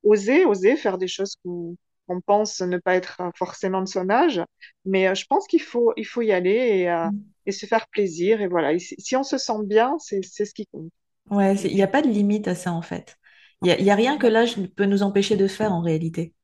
oser, 0.02 0.44
oser 0.44 0.76
faire 0.76 0.98
des 0.98 1.08
choses 1.08 1.36
qu'on 1.42 1.76
qu'on 2.08 2.20
pense 2.22 2.60
ne 2.62 2.78
pas 2.78 2.96
être 2.96 3.20
euh, 3.22 3.30
forcément 3.36 3.82
de 3.82 3.88
son 3.88 4.10
âge. 4.10 4.42
Mais 4.86 5.08
euh, 5.08 5.14
je 5.14 5.26
pense 5.26 5.46
qu'il 5.48 5.62
faut, 5.62 5.92
il 5.96 6.06
faut 6.06 6.22
y 6.22 6.32
aller 6.32 6.50
et, 6.52 6.90
euh, 6.90 7.08
et 7.46 7.52
se 7.52 7.66
faire 7.66 7.88
plaisir. 7.88 8.40
Et 8.42 8.48
voilà, 8.48 8.72
Et 8.74 8.80
si, 8.80 8.96
si 8.98 9.16
on 9.16 9.24
se 9.24 9.38
sent 9.38 9.64
bien, 9.66 9.96
c'est, 10.00 10.22
ce 10.24 10.54
qui 10.54 10.66
compte. 10.66 10.90
Ouais, 11.30 11.54
Et 11.56 11.68
il 11.68 11.74
n'y 11.74 11.82
a 11.82 11.86
pas 11.88 12.02
de 12.02 12.08
limite 12.08 12.48
à 12.48 12.54
ça 12.54 12.72
en 12.72 12.82
fait. 12.82 13.18
Il 13.62 13.66
n'y 13.66 13.70
a, 13.72 13.78
il 13.78 13.84
y 13.84 13.90
a 13.90 13.94
rien 13.94 14.18
que 14.18 14.26
l'âge 14.26 14.56
peut 14.76 14.84
nous 14.86 15.02
empêcher 15.02 15.36
de 15.36 15.46
faire 15.46 15.72
en 15.72 15.80
réalité. 15.80 16.34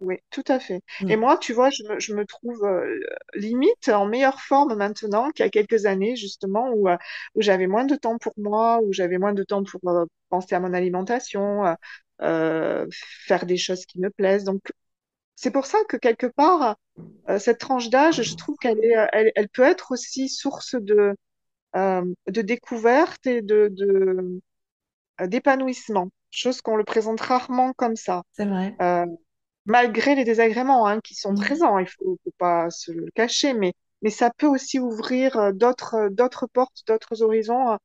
Oui, 0.00 0.16
tout 0.30 0.42
à 0.48 0.60
fait. 0.60 0.82
Et 1.08 1.16
Mm. 1.16 1.16
moi, 1.16 1.38
tu 1.38 1.54
vois, 1.54 1.70
je 1.70 1.82
me, 1.84 1.98
je 1.98 2.12
me 2.14 2.26
trouve 2.26 2.62
euh, 2.64 3.00
limite 3.34 3.88
en 3.88 4.04
meilleure 4.06 4.40
forme 4.42 4.74
maintenant 4.74 5.30
qu'il 5.30 5.44
y 5.44 5.48
a 5.48 5.50
quelques 5.50 5.86
années, 5.86 6.16
justement, 6.16 6.68
où, 6.74 6.86
euh, 6.88 6.98
où 7.34 7.40
j'avais 7.40 7.66
moins 7.66 7.86
de 7.86 7.96
temps 7.96 8.18
pour 8.18 8.34
moi, 8.36 8.78
où 8.82 8.92
j'avais 8.92 9.16
moins 9.16 9.32
de 9.32 9.42
temps 9.42 9.64
pour 9.64 9.80
penser 10.28 10.54
à 10.54 10.60
mon 10.60 10.74
alimentation, 10.74 11.64
euh, 12.20 12.86
faire 12.92 13.46
des 13.46 13.56
choses 13.56 13.86
qui 13.86 13.98
me 13.98 14.10
plaisent. 14.10 14.44
Donc, 14.44 14.60
c'est 15.36 15.52
pour 15.52 15.66
ça 15.66 15.78
que 15.88 15.96
quelque 15.98 16.26
part, 16.28 16.76
euh, 17.30 17.38
cette 17.38 17.58
tranche 17.60 17.90
d'âge, 17.90 18.22
je 18.22 18.36
trouve 18.36 18.56
qu'elle 18.58 18.78
euh, 18.78 19.06
elle, 19.12 19.32
elle 19.36 19.48
peut 19.50 19.62
être 19.64 19.92
aussi 19.92 20.28
source 20.28 20.76
de, 20.76 21.16
euh, 21.76 22.04
de 22.28 22.42
découverte 22.42 23.26
et 23.26 23.42
de, 23.42 23.68
de, 23.72 24.40
euh, 25.20 25.26
d'épanouissement, 25.26 26.08
chose 26.30 26.60
qu'on 26.60 26.76
le 26.76 26.84
présente 26.84 27.20
rarement 27.20 27.72
comme 27.74 27.96
ça. 27.96 28.22
C'est 28.32 28.46
vrai. 28.46 28.74
Euh, 28.82 29.06
malgré 29.66 30.14
les 30.14 30.24
désagréments 30.24 30.86
hein, 30.86 31.00
qui 31.02 31.14
sont 31.14 31.32
Mm. 31.32 31.36
présents, 31.36 31.78
il 31.78 31.88
faut, 31.88 32.18
faut 32.24 32.32
pas 32.38 32.70
se 32.70 32.92
le 32.92 33.10
cacher, 33.14 33.54
mais, 33.54 33.74
mais 34.02 34.10
ça 34.10 34.30
peut 34.36 34.46
aussi 34.48 34.78
ouvrir 34.80 35.52
d'autres, 35.54 36.08
d'autres 36.10 36.46
portes, 36.48 36.82
d'autres 36.86 37.22
horizons 37.22 37.78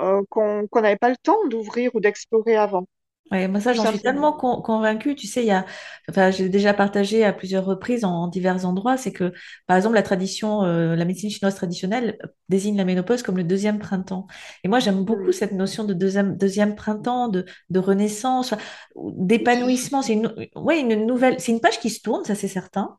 euh, 0.00 0.22
qu'on 0.30 0.66
qu'on 0.68 0.80
n'avait 0.82 0.96
pas 0.96 1.10
le 1.10 1.16
temps 1.16 1.46
d'ouvrir 1.48 1.94
ou 1.94 2.00
d'explorer 2.00 2.56
avant, 2.56 2.86
Ouais, 3.30 3.46
moi 3.46 3.60
ça 3.60 3.72
j'en 3.74 3.86
suis 3.86 4.00
tellement 4.00 4.32
con- 4.32 4.60
convaincue. 4.60 5.14
Tu 5.14 5.28
sais, 5.28 5.42
il 5.42 5.46
y 5.46 5.52
a, 5.52 5.64
enfin, 6.08 6.32
j'ai 6.32 6.48
déjà 6.48 6.74
partagé 6.74 7.24
à 7.24 7.32
plusieurs 7.32 7.64
reprises 7.64 8.04
en, 8.04 8.10
en 8.24 8.26
divers 8.28 8.66
endroits, 8.66 8.96
c'est 8.96 9.12
que 9.12 9.32
par 9.68 9.76
exemple 9.76 9.94
la 9.94 10.02
tradition, 10.02 10.64
euh, 10.64 10.96
la 10.96 11.04
médecine 11.04 11.30
chinoise 11.30 11.54
traditionnelle 11.54 12.18
euh, 12.24 12.26
désigne 12.48 12.76
la 12.76 12.84
ménopause 12.84 13.22
comme 13.22 13.36
le 13.36 13.44
deuxième 13.44 13.78
printemps. 13.78 14.26
Et 14.64 14.68
moi 14.68 14.80
j'aime 14.80 15.04
beaucoup 15.04 15.30
Mm. 15.30 15.32
cette 15.32 15.52
notion 15.52 15.84
de 15.84 15.94
deuxième, 15.94 16.36
deuxième 16.36 16.74
printemps, 16.74 17.28
de, 17.28 17.46
de 17.70 17.78
renaissance, 17.78 18.52
d'épanouissement. 18.96 20.02
C'est 20.02 20.14
une, 20.14 20.34
ouais, 20.56 20.80
une 20.80 21.06
nouvelle, 21.06 21.38
c'est 21.38 21.52
une 21.52 21.60
page 21.60 21.78
qui 21.78 21.90
se 21.90 22.00
tourne, 22.02 22.24
ça 22.24 22.34
c'est 22.34 22.48
certain, 22.48 22.98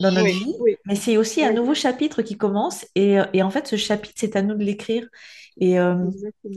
dans 0.00 0.12
notre 0.12 0.30
Oui, 0.30 0.32
vie, 0.32 0.54
oui, 0.58 0.76
mais 0.86 0.96
c'est 0.96 1.16
aussi 1.16 1.44
un 1.44 1.52
nouveau 1.52 1.74
chapitre 1.74 2.22
qui 2.22 2.36
commence. 2.38 2.86
Et, 2.94 3.20
euh, 3.20 3.24
et 3.34 3.42
en 3.42 3.50
fait, 3.50 3.66
ce 3.68 3.76
chapitre, 3.76 4.14
c'est 4.18 4.36
à 4.36 4.42
nous 4.42 4.54
de 4.56 4.64
l'écrire. 4.64 5.06
Et, 5.60 5.78
euh, 5.78 5.96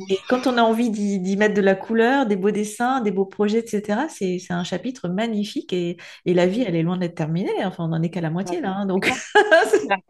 et 0.09 0.17
quand 0.29 0.47
on 0.47 0.57
a 0.57 0.61
envie 0.63 0.89
d'y 0.91 1.37
mettre 1.37 1.53
de 1.55 1.61
la 1.61 1.75
couleur, 1.75 2.25
des 2.25 2.35
beaux 2.35 2.51
dessins, 2.51 3.01
des 3.01 3.11
beaux 3.11 3.25
projets, 3.25 3.59
etc., 3.59 4.07
c'est 4.09 4.39
c'est 4.39 4.53
un 4.53 4.63
chapitre 4.63 5.09
magnifique 5.09 5.73
et, 5.73 5.97
et 6.25 6.33
la 6.33 6.47
vie, 6.47 6.61
elle 6.61 6.75
est 6.75 6.83
loin 6.83 6.97
d'être 6.97 7.15
terminée. 7.15 7.51
Enfin, 7.65 7.85
on 7.85 7.89
n'en 7.89 8.01
est 8.01 8.09
qu'à 8.09 8.21
la 8.21 8.29
moitié 8.29 8.61
là. 8.61 8.71
hein, 8.77 8.85
c'est 8.87 8.87
donc, 8.87 9.11
clair, 9.11 9.17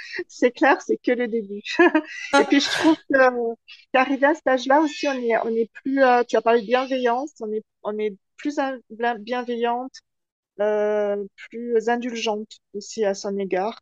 c'est 0.28 0.50
clair. 0.52 0.80
C'est 0.82 0.98
que 0.98 1.12
le 1.12 1.28
début. 1.28 1.62
Et 2.36 2.44
puis 2.44 2.60
je 2.60 2.70
trouve 2.70 2.96
que 3.12 3.54
qu'arrivé 3.92 4.26
à 4.26 4.34
cet 4.34 4.46
âge-là 4.46 4.80
aussi, 4.80 5.08
on 5.08 5.12
est, 5.14 5.36
on 5.44 5.48
est 5.54 5.70
plus, 5.82 6.02
euh, 6.02 6.22
tu 6.24 6.36
as 6.36 6.42
parlé 6.42 6.60
de 6.62 6.66
bienveillance, 6.66 7.32
on 7.40 7.52
est, 7.52 7.64
on 7.82 7.98
est 7.98 8.16
plus 8.36 8.58
in- 8.58 8.78
bienveillante 9.20 9.92
plus 10.56 11.88
indulgente 11.88 12.58
aussi 12.74 13.04
à 13.04 13.14
son 13.14 13.36
égard. 13.38 13.80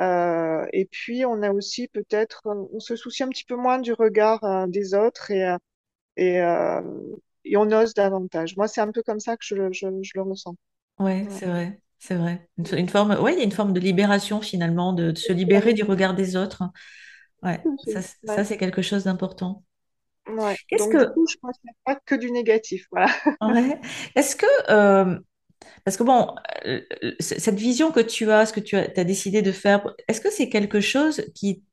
Euh, 0.00 0.66
et 0.72 0.86
puis, 0.86 1.24
on 1.26 1.42
a 1.42 1.52
aussi 1.52 1.88
peut-être, 1.88 2.42
euh, 2.46 2.66
on 2.72 2.80
se 2.80 2.96
soucie 2.96 3.22
un 3.24 3.28
petit 3.30 3.44
peu 3.44 3.56
moins 3.56 3.78
du 3.80 3.92
regard 3.92 4.44
euh, 4.44 4.66
des 4.66 4.94
autres 4.94 5.30
et, 5.30 5.44
euh, 5.46 5.58
et, 6.16 6.40
euh, 6.42 6.82
et 7.44 7.56
on 7.58 7.70
ose 7.72 7.94
davantage. 7.94 8.56
Moi, 8.56 8.68
c'est 8.68 8.80
un 8.82 8.92
peu 8.92 9.02
comme 9.02 9.20
ça 9.20 9.36
que 9.36 9.44
je, 9.46 9.54
le- 9.56 9.72
je, 9.72 9.88
je 10.02 10.12
le 10.16 10.22
ressens. 10.22 10.56
ouais, 10.98 11.26
Ouais. 11.26 11.30
c'est 11.30 11.46
vrai, 11.46 11.80
c'est 11.98 12.14
vrai. 12.16 12.48
Une, 12.58 12.66
une 12.78 12.88
forme, 12.88 13.12
ouais, 13.20 13.34
il 13.34 13.38
y 13.38 13.40
a 13.42 13.44
une 13.44 13.52
forme 13.52 13.72
de 13.72 13.80
libération 13.80 14.40
finalement, 14.40 14.92
de, 14.92 15.10
de 15.12 15.18
se 15.18 15.32
libérer 15.32 15.74
du 15.74 15.82
regard 15.84 16.14
des 16.14 16.36
autres. 16.36 16.62
Ouais, 17.42 17.68
ça, 17.86 18.02
c'est- 18.02 18.18
ça 18.26 18.44
Ouais. 18.44 18.46
c'est 18.46 18.58
quelque 18.58 18.82
chose 18.82 19.04
d'important. 19.04 19.64
Ouais. 20.28 20.56
Qu'est-ce 20.68 20.88
Donc, 20.88 20.96
du 20.96 21.06
que, 21.06 21.12
coup, 21.12 21.26
je 21.30 21.36
pense 21.38 21.58
qu'il 21.58 21.66
n'y 21.68 21.72
a 21.72 21.94
pas 21.94 22.00
que 22.06 22.14
du 22.14 22.30
négatif. 22.30 22.86
Voilà. 22.90 23.12
ouais, 23.42 23.80
est-ce 24.14 24.36
que, 24.36 24.46
euh, 24.70 25.18
parce 25.84 25.96
que 25.96 26.02
bon, 26.04 26.34
euh, 26.66 26.80
c- 27.20 27.38
cette 27.38 27.58
vision 27.58 27.92
que 27.92 28.00
tu 28.00 28.30
as, 28.30 28.46
ce 28.46 28.52
que 28.52 28.60
tu 28.60 28.76
as, 28.76 28.88
décidé 29.04 29.42
de 29.42 29.52
faire, 29.52 29.94
est-ce 30.08 30.20
que 30.20 30.30
c'est 30.30 30.48
quelque 30.48 30.80
chose 30.80 31.22
qui 31.34 31.64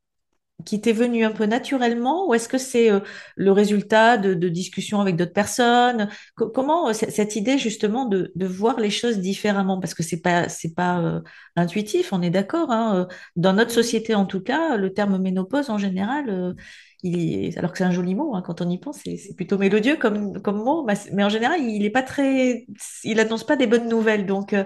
qui 0.65 0.81
t'est 0.81 0.91
venu 0.91 1.23
un 1.23 1.31
peu 1.31 1.45
naturellement 1.45 2.27
ou 2.27 2.33
est-ce 2.33 2.49
que 2.49 2.57
c'est 2.57 2.91
euh, 2.91 2.99
le 3.35 3.51
résultat 3.51 4.17
de, 4.17 4.33
discussions 4.49 4.99
avec 4.99 5.15
d'autres 5.15 5.33
personnes? 5.33 6.09
Co- 6.35 6.49
comment 6.49 6.89
euh, 6.89 6.93
cette 6.93 7.35
idée 7.35 7.59
justement 7.59 8.05
de, 8.05 8.31
de 8.35 8.45
voir 8.47 8.79
les 8.79 8.89
choses 8.89 9.19
différemment? 9.19 9.79
Parce 9.79 9.93
que 9.93 10.03
c'est 10.03 10.21
pas 10.21 10.47
pas 10.75 10.99
euh, 11.01 11.21
intuitif, 11.55 12.11
on 12.11 12.21
est 12.23 12.31
d'accord, 12.31 12.71
hein, 12.71 13.07
euh, 13.09 13.13
Dans 13.35 13.53
notre 13.53 13.71
société 13.71 14.15
en 14.15 14.25
tout 14.25 14.41
cas, 14.41 14.77
le 14.77 14.93
terme 14.93 15.19
ménopause 15.21 15.69
en 15.69 15.77
général, 15.77 16.29
euh, 16.29 16.53
il 17.03 17.45
est- 17.47 17.57
alors 17.57 17.71
que 17.71 17.77
c'est 17.77 17.83
un 17.83 17.91
joli 17.91 18.15
mot, 18.15 18.35
hein, 18.35 18.41
quand 18.45 18.61
on 18.61 18.69
y 18.69 18.77
pense, 18.79 18.99
c'est 19.03 19.35
plutôt 19.35 19.57
mélodieux 19.57 19.97
comme 19.97 20.41
comme 20.41 20.57
mot, 20.63 20.85
mais 21.13 21.23
en 21.23 21.29
général, 21.29 21.61
il 21.61 21.85
est 21.85 21.89
pas 21.91 22.03
très, 22.03 22.65
il 23.03 23.19
annonce 23.19 23.43
pas 23.45 23.55
des 23.55 23.67
bonnes 23.67 23.87
nouvelles. 23.89 24.25
Donc 24.25 24.53
euh, 24.53 24.63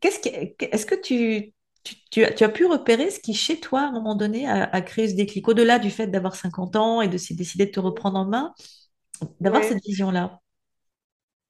Qu'est-ce 0.00 0.20
qui, 0.20 0.28
est-ce 0.30 0.86
que 0.86 0.94
tu, 0.94 1.52
tu, 1.84 1.96
tu 2.10 2.24
as, 2.24 2.32
tu 2.32 2.44
as 2.44 2.48
pu 2.48 2.66
repérer 2.66 3.10
ce 3.10 3.20
qui, 3.20 3.34
chez 3.34 3.60
toi, 3.60 3.82
à 3.82 3.84
un 3.86 3.92
moment 3.92 4.14
donné, 4.14 4.48
a, 4.48 4.64
a 4.64 4.80
créé 4.82 5.08
ce 5.08 5.14
déclic, 5.16 5.48
au-delà 5.48 5.78
du 5.78 5.90
fait 5.90 6.06
d'avoir 6.08 6.36
50 6.36 6.76
ans 6.76 7.02
et 7.02 7.08
de 7.08 7.18
décider 7.36 7.66
de 7.66 7.70
te 7.72 7.80
reprendre 7.80 8.18
en 8.18 8.26
main, 8.26 8.54
d'avoir 9.40 9.64
Ouais. 9.64 9.64
cette 9.64 9.82
vision-là? 9.84 10.40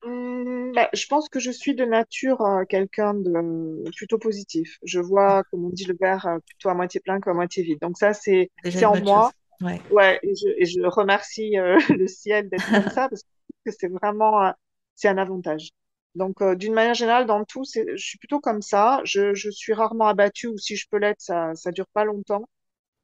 Hum, 0.02 0.72
bah, 0.74 0.88
je 0.94 1.06
pense 1.08 1.28
que 1.28 1.38
je 1.40 1.50
suis 1.50 1.74
de 1.74 1.84
nature 1.84 2.40
euh, 2.40 2.64
quelqu'un 2.64 3.12
de 3.14 3.30
euh, 3.30 3.90
plutôt 3.96 4.18
positif. 4.18 4.78
Je 4.82 4.98
vois, 5.00 5.44
comme 5.50 5.64
on 5.66 5.68
dit, 5.70 5.84
le 5.84 5.94
verre 6.00 6.26
euh, 6.26 6.38
plutôt 6.46 6.70
à 6.70 6.74
moitié 6.74 7.00
plein 7.00 7.20
qu'à 7.20 7.34
moitié 7.34 7.62
vide. 7.62 7.78
Donc 7.82 7.98
ça, 7.98 8.12
c'est 8.14 8.50
en 8.84 8.96
moi. 8.96 9.32
Ouais, 9.60 9.82
Ouais, 9.90 10.20
et 10.22 10.34
je, 10.36 10.48
et 10.58 10.66
je 10.66 10.80
remercie 10.86 11.58
euh, 11.58 11.78
le 11.90 12.06
ciel 12.06 12.48
d'être 12.48 12.66
comme 12.72 12.88
ça 12.90 13.08
parce 13.08 13.22
que 13.64 13.72
c'est 13.72 13.88
vraiment 13.88 14.42
euh, 14.44 14.52
c'est 14.94 15.08
un 15.08 15.18
avantage. 15.18 15.70
Donc 16.14 16.42
euh, 16.42 16.54
d'une 16.54 16.74
manière 16.74 16.94
générale, 16.94 17.26
dans 17.26 17.44
tout, 17.44 17.64
c'est, 17.64 17.84
je 17.96 18.02
suis 18.04 18.18
plutôt 18.18 18.40
comme 18.40 18.62
ça. 18.62 19.00
Je, 19.04 19.34
je 19.34 19.50
suis 19.50 19.72
rarement 19.72 20.06
abattue 20.08 20.48
ou 20.48 20.58
si 20.58 20.76
je 20.76 20.86
peux 20.90 20.98
l'être, 20.98 21.20
ça 21.20 21.54
ça 21.54 21.72
dure 21.72 21.86
pas 21.92 22.04
longtemps. 22.04 22.44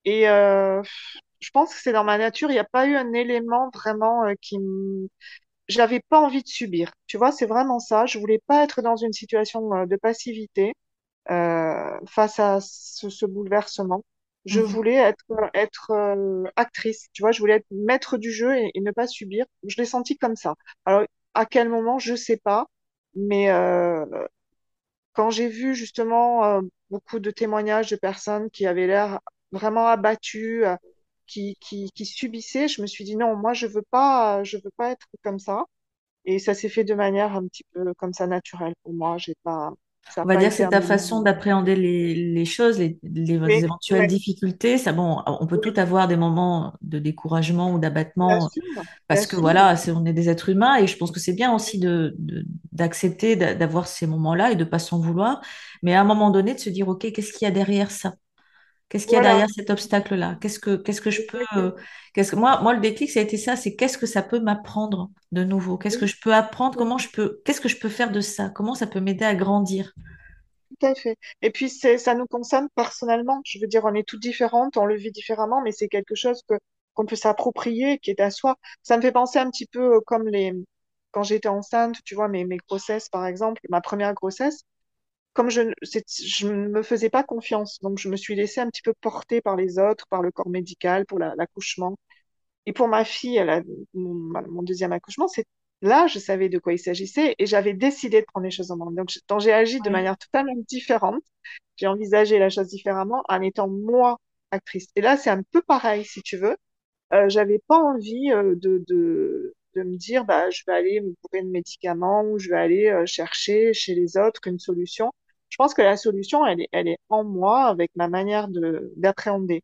Et 0.05 0.29
euh, 0.29 0.83
je 1.41 1.51
pense 1.53 1.75
que 1.75 1.81
c'est 1.83 1.93
dans 1.93 2.05
ma 2.05 2.19
nature. 2.19 2.51
Il 2.51 2.55
n'y 2.55 2.61
a 2.61 2.65
pas 2.65 2.87
eu 2.89 2.97
un 2.97 3.13
élément 3.15 3.71
vraiment 3.75 4.25
euh, 4.27 4.35
qui 4.43 4.59
me 4.61 5.09
j'avais 5.69 6.01
pas 6.09 6.21
envie 6.21 6.43
de 6.43 6.49
subir. 6.49 6.93
Tu 7.07 7.17
vois, 7.19 7.33
c'est 7.33 7.47
vraiment 7.47 7.79
ça. 7.81 8.07
Je 8.07 8.19
voulais 8.19 8.41
pas 8.47 8.65
être 8.65 8.83
dans 8.83 8.97
une 8.97 9.13
situation 9.13 9.73
euh, 9.75 9.87
de 9.87 9.97
passivité. 9.97 10.75
euh, 11.31 11.99
face 12.09 12.39
à 12.41 12.61
ce, 12.63 13.11
ce 13.11 13.27
bouleversement. 13.27 14.05
Je 14.47 14.61
Mhm. 14.61 14.67
voulais 14.73 14.95
être, 14.97 15.25
être 15.55 15.93
euh, 15.93 16.45
actrice, 16.57 17.09
tu 17.13 17.23
vois, 17.23 17.33
je 17.33 17.41
voulais 17.41 17.57
être 17.57 17.67
maître 17.73 18.19
du 18.19 18.33
jeu 18.33 18.57
et, 18.57 18.71
et 18.75 18.81
ne 18.83 18.93
pas 18.93 19.07
subir. 19.09 19.47
Je 19.67 19.77
l'ai 19.79 19.87
senti 19.87 20.19
comme 20.19 20.37
ça. 20.37 20.55
Alors, 20.87 21.05
à 21.35 21.47
quel 21.47 21.69
moment, 21.69 21.99
je 22.01 22.15
sais 22.17 22.39
pas, 22.39 22.67
mais 23.17 23.51
euh, 23.51 24.07
quand 25.13 25.31
j'ai 25.31 25.49
vu 25.49 25.75
justement 25.75 26.45
euh, 26.45 26.61
beaucoup 26.91 27.19
de 27.21 27.31
témoignages 27.31 27.91
de 27.91 27.97
personnes 27.97 28.51
qui 28.51 28.67
avaient 28.67 28.87
l'air 28.87 29.21
vraiment 29.53 29.87
abattues, 29.87 30.65
euh, 30.67 30.77
qui, 31.27 31.57
qui, 31.61 31.91
qui 31.95 32.07
subissaient, 32.07 32.69
je 32.69 32.83
me 32.83 32.87
suis 32.87 33.05
dit 33.05 33.17
non, 33.17 33.37
moi 33.37 33.53
je 33.55 33.67
veux 33.67 33.83
pas, 33.91 34.45
je 34.45 34.59
veux 34.59 34.71
pas 34.77 34.91
être 34.93 35.07
comme 35.23 35.39
ça. 35.39 35.65
Et 36.27 36.39
ça 36.41 36.55
s'est 36.55 36.69
fait 36.71 36.85
de 36.85 36.95
manière 36.95 37.35
un 37.37 37.47
petit 37.49 37.65
peu 37.73 37.95
comme 37.95 38.13
ça 38.15 38.27
naturelle 38.29 38.75
pour 38.85 38.95
moi. 38.95 39.19
J'ai 39.19 39.35
pas, 39.45 39.73
ça 40.09 40.25
On 40.25 40.29
va 40.29 40.37
dire 40.37 40.49
que 40.51 40.55
c'est 40.57 40.69
ta 40.71 40.81
façon 40.83 41.23
d'appréhender 41.23 41.77
les, 41.77 42.15
les 42.15 42.45
choses, 42.45 42.79
les, 42.79 42.99
les 43.05 43.33
Oui, 43.47 43.63
éventuelles 43.65 44.07
difficultés. 44.07 44.79
Ça, 44.79 44.93
bon, 44.93 45.23
on 45.27 45.47
peut 45.47 45.59
tout 45.61 45.73
avoir 45.77 46.09
des 46.09 46.17
moments 46.17 46.75
de 46.83 46.99
découragement 46.99 47.73
ou 47.73 47.79
d'abattement 47.79 48.51
bien 49.09 49.09
parce 49.09 49.27
que 49.27 49.37
sûr. 49.37 49.37
voilà, 49.37 49.77
c'est, 49.77 49.93
on 49.93 50.05
est 50.07 50.13
des 50.15 50.29
êtres 50.31 50.51
humains 50.51 50.77
et 50.79 50.87
je 50.89 50.97
pense 50.97 51.13
que 51.13 51.21
c'est 51.21 51.35
bien 51.35 51.55
aussi 51.55 51.79
de, 51.81 52.17
d'accepter 52.73 53.37
d'a- 53.37 53.55
d'avoir 53.55 53.89
ces 53.89 54.07
moments-là 54.07 54.53
et 54.53 54.57
de 54.57 54.65
pas 54.65 54.79
s'en 54.81 55.01
vouloir, 55.01 55.41
mais 55.83 55.95
à 55.95 56.01
un 56.01 56.05
moment 56.05 56.31
donné 56.31 56.55
de 56.55 56.61
se 56.61 56.71
dire, 56.71 56.89
OK, 56.89 57.11
qu'est-ce 57.13 57.33
qu'il 57.33 57.47
y 57.47 57.49
a 57.49 57.53
derrière 57.53 57.91
ça? 57.91 58.15
Qu'est-ce 58.89 59.07
qu'il 59.07 59.17
y 59.17 59.19
a 59.19 59.21
Voilà, 59.21 59.23
derrière 59.23 59.49
cet 59.51 59.71
obstacle-là? 59.71 60.37
Qu'est-ce 60.41 60.61
que, 60.61 60.77
qu'est-ce 60.77 61.01
que 61.01 61.11
je 61.11 61.23
peux, 61.23 61.45
euh, 61.57 61.73
qu'est-ce 62.15 62.31
que, 62.33 62.37
moi, 62.37 62.61
moi, 62.63 62.75
le 62.75 62.81
déclic, 62.81 63.11
ça 63.11 63.21
a 63.21 63.23
été 63.23 63.37
ça, 63.37 63.57
c'est 63.57 63.75
qu'est-ce 63.77 63.99
que 63.99 64.07
ça 64.07 64.23
peut 64.23 64.39
m'apprendre 64.41 65.11
de 65.33 65.43
nouveau? 65.45 65.77
Qu'est-ce 65.79 65.99
que 65.99 66.07
je 66.07 66.17
peux 66.21 66.35
apprendre? 66.35 66.77
Comment 66.77 66.99
je 66.99 67.09
peux, 67.11 67.41
qu'est-ce 67.45 67.61
que 67.61 67.69
je 67.69 67.79
peux 67.79 67.89
faire 67.89 68.13
de 68.13 68.21
ça? 68.21 68.49
Comment 68.51 68.75
ça 68.75 68.87
peut 68.87 69.01
m'aider 69.01 69.25
à 69.25 69.35
grandir? 69.35 69.93
Tout 70.81 70.87
à 70.87 70.95
fait. 70.95 71.17
Et 71.43 71.51
puis, 71.51 71.71
c'est, 71.71 71.99
ça 71.99 72.15
nous 72.15 72.27
concerne 72.27 72.69
personnellement. 72.75 73.41
Je 73.45 73.59
veux 73.59 73.67
dire, 73.67 73.85
on 73.85 73.95
est 73.95 74.07
toutes 74.07 74.21
différentes, 74.23 74.77
on 74.77 74.85
le 74.87 74.97
vit 74.97 75.13
différemment, 75.13 75.63
mais 75.63 75.73
c'est 75.73 75.89
quelque 75.89 76.15
chose 76.15 76.43
que, 76.49 76.55
qu'on 76.95 77.07
peut 77.07 77.17
s'approprier, 77.17 77.99
qui 77.99 78.11
est 78.11 78.21
à 78.21 78.31
soi. 78.31 78.57
Ça 78.83 78.97
me 78.97 79.03
fait 79.03 79.13
penser 79.13 79.39
un 79.39 79.51
petit 79.51 79.67
peu 79.67 79.97
euh, 79.97 80.01
comme 80.07 80.29
les, 80.29 80.53
quand 81.13 81.23
j'étais 81.23 81.49
enceinte, 81.49 81.97
tu 82.05 82.15
vois, 82.15 82.29
mes, 82.29 82.45
mes 82.45 82.59
grossesses, 82.69 83.09
par 83.09 83.27
exemple, 83.27 83.61
ma 83.71 83.81
première 83.81 84.15
grossesse, 84.15 84.63
comme 85.37 85.51
je, 85.51 85.63
ne- 85.63 86.69
me 86.69 86.83
faisais 86.83 87.11
pas 87.11 87.23
confiance. 87.25 87.79
Donc, 87.83 87.99
je 87.99 88.09
me 88.09 88.17
suis 88.17 88.35
laissée 88.35 88.61
un 88.61 88.69
petit 88.71 88.83
peu 88.83 88.95
porter 89.01 89.41
par 89.43 89.57
les 89.57 89.79
autres, 89.79 90.07
par 90.09 90.23
le 90.23 90.33
corps 90.33 90.49
médical, 90.51 91.07
pour 91.07 91.19
la- 91.21 91.35
l'accouchement. 91.37 91.97
Et 92.67 92.73
pour 92.73 92.89
ma 92.89 93.05
fille, 93.05 93.37
elle 93.37 93.51
a, 93.51 93.63
mon, 93.95 94.63
deuxième 94.63 94.93
accouchement, 94.93 95.29
c'est 95.29 95.47
là, 95.83 96.07
je 96.09 96.19
savais 96.19 96.49
de 96.49 96.59
quoi 96.59 96.73
il 96.75 96.79
s'agissait 96.79 97.35
et 97.39 97.47
j'avais 97.47 97.75
décidé 97.75 98.21
de 98.21 98.27
prendre 98.27 98.45
les 98.45 98.51
choses 98.51 98.71
en 98.71 98.77
main. 98.77 98.93
Donc, 98.93 99.41
j'ai 99.41 99.53
agi 99.53 99.81
de 99.83 99.91
manière 99.91 100.19
totalement 100.19 100.55
différente. 100.69 101.23
J'ai 101.77 101.87
envisagé 101.87 102.39
la 102.39 102.51
chose 102.51 102.69
différemment 102.69 103.23
en 103.29 103.43
étant 103.43 103.69
moi 103.69 104.19
actrice. 104.51 104.89
Et 104.97 105.01
là, 105.03 105.17
c'est 105.17 105.31
un 105.31 105.43
peu 105.53 105.63
pareil, 105.63 106.05
si 106.05 106.23
tu 106.23 106.37
veux. 106.39 106.57
Euh, 107.13 107.29
j'avais 107.29 107.61
pas 107.69 107.79
envie 107.79 108.33
euh, 108.33 108.55
de, 108.57 108.85
de, 108.89 109.55
de 109.77 109.83
me 109.83 109.97
dire, 109.97 110.25
bah, 110.25 110.51
je 110.51 110.63
vais 110.67 110.73
aller 110.75 111.01
me 111.01 111.15
bourrer 111.23 111.43
de 111.45 111.51
médicaments 111.51 112.25
ou 112.25 112.39
je 112.39 112.51
vais 112.51 112.57
aller 112.59 112.87
euh, 112.89 113.07
chercher 113.07 113.73
chez 113.75 113.95
les 113.95 114.17
autres 114.17 114.41
une 114.47 114.59
solution. 114.59 115.13
Je 115.49 115.57
pense 115.57 115.75
que 115.75 115.83
la 115.83 115.97
solution, 115.97 116.45
elle 116.47 116.61
est, 116.63 116.69
elle 116.73 116.89
est 116.89 116.99
en 117.09 117.25
moi 117.25 117.67
avec 117.67 117.91
ma 117.97 118.09
manière 118.09 118.49
de 118.49 118.93
d'appréhender 118.97 119.63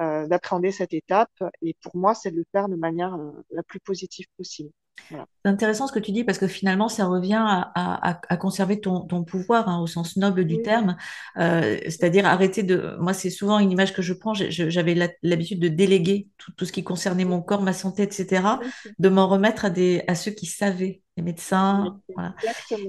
euh, 0.00 0.26
d'appréhender 0.28 0.72
cette 0.72 0.94
étape. 0.94 1.30
Et 1.62 1.76
pour 1.82 1.96
moi, 1.96 2.14
c'est 2.14 2.30
de 2.32 2.36
le 2.38 2.46
faire 2.52 2.68
de 2.68 2.76
manière 2.76 3.14
euh, 3.14 3.32
la 3.50 3.62
plus 3.64 3.80
positive 3.80 4.26
possible. 4.36 4.70
Voilà. 5.10 5.26
C'est 5.44 5.50
intéressant 5.50 5.86
ce 5.86 5.92
que 5.92 6.00
tu 6.00 6.10
dis 6.12 6.24
parce 6.24 6.38
que 6.38 6.48
finalement, 6.48 6.88
ça 6.88 7.06
revient 7.06 7.34
à, 7.40 7.70
à- 7.74 8.20
à 8.28 8.36
conserver 8.36 8.80
ton, 8.80 9.02
ton 9.06 9.22
pouvoir 9.24 9.68
hein, 9.68 9.80
au 9.80 9.86
sens 9.86 10.16
noble 10.16 10.44
du 10.44 10.56
Oui, 10.56 10.62
terme. 10.62 10.96
Euh, 11.38 11.78
c'est-à-dire 11.84 12.26
arrêter 12.26 12.64
de... 12.64 12.96
Moi, 13.00 13.12
c'est 13.14 13.30
souvent 13.30 13.58
une 13.60 13.70
image 13.70 13.94
que 13.94 14.02
je 14.02 14.12
prends. 14.12 14.34
J'avais 14.34 14.94
l'habitude 15.22 15.60
de 15.60 15.68
déléguer 15.68 16.28
tout, 16.36 16.52
tout 16.52 16.64
ce 16.64 16.72
qui 16.72 16.82
concernait 16.84 17.24
mon 17.24 17.40
corps, 17.42 17.62
ma 17.62 17.72
santé, 17.72 18.02
etc., 18.02 18.60
de 18.98 19.08
m'en 19.08 19.28
remettre 19.28 19.64
à, 19.64 19.70
des, 19.70 20.02
à 20.08 20.14
ceux 20.16 20.32
qui 20.32 20.46
savaient, 20.46 21.02
les 21.18 21.24
médecins. 21.24 22.00
Voilà. 22.14 22.34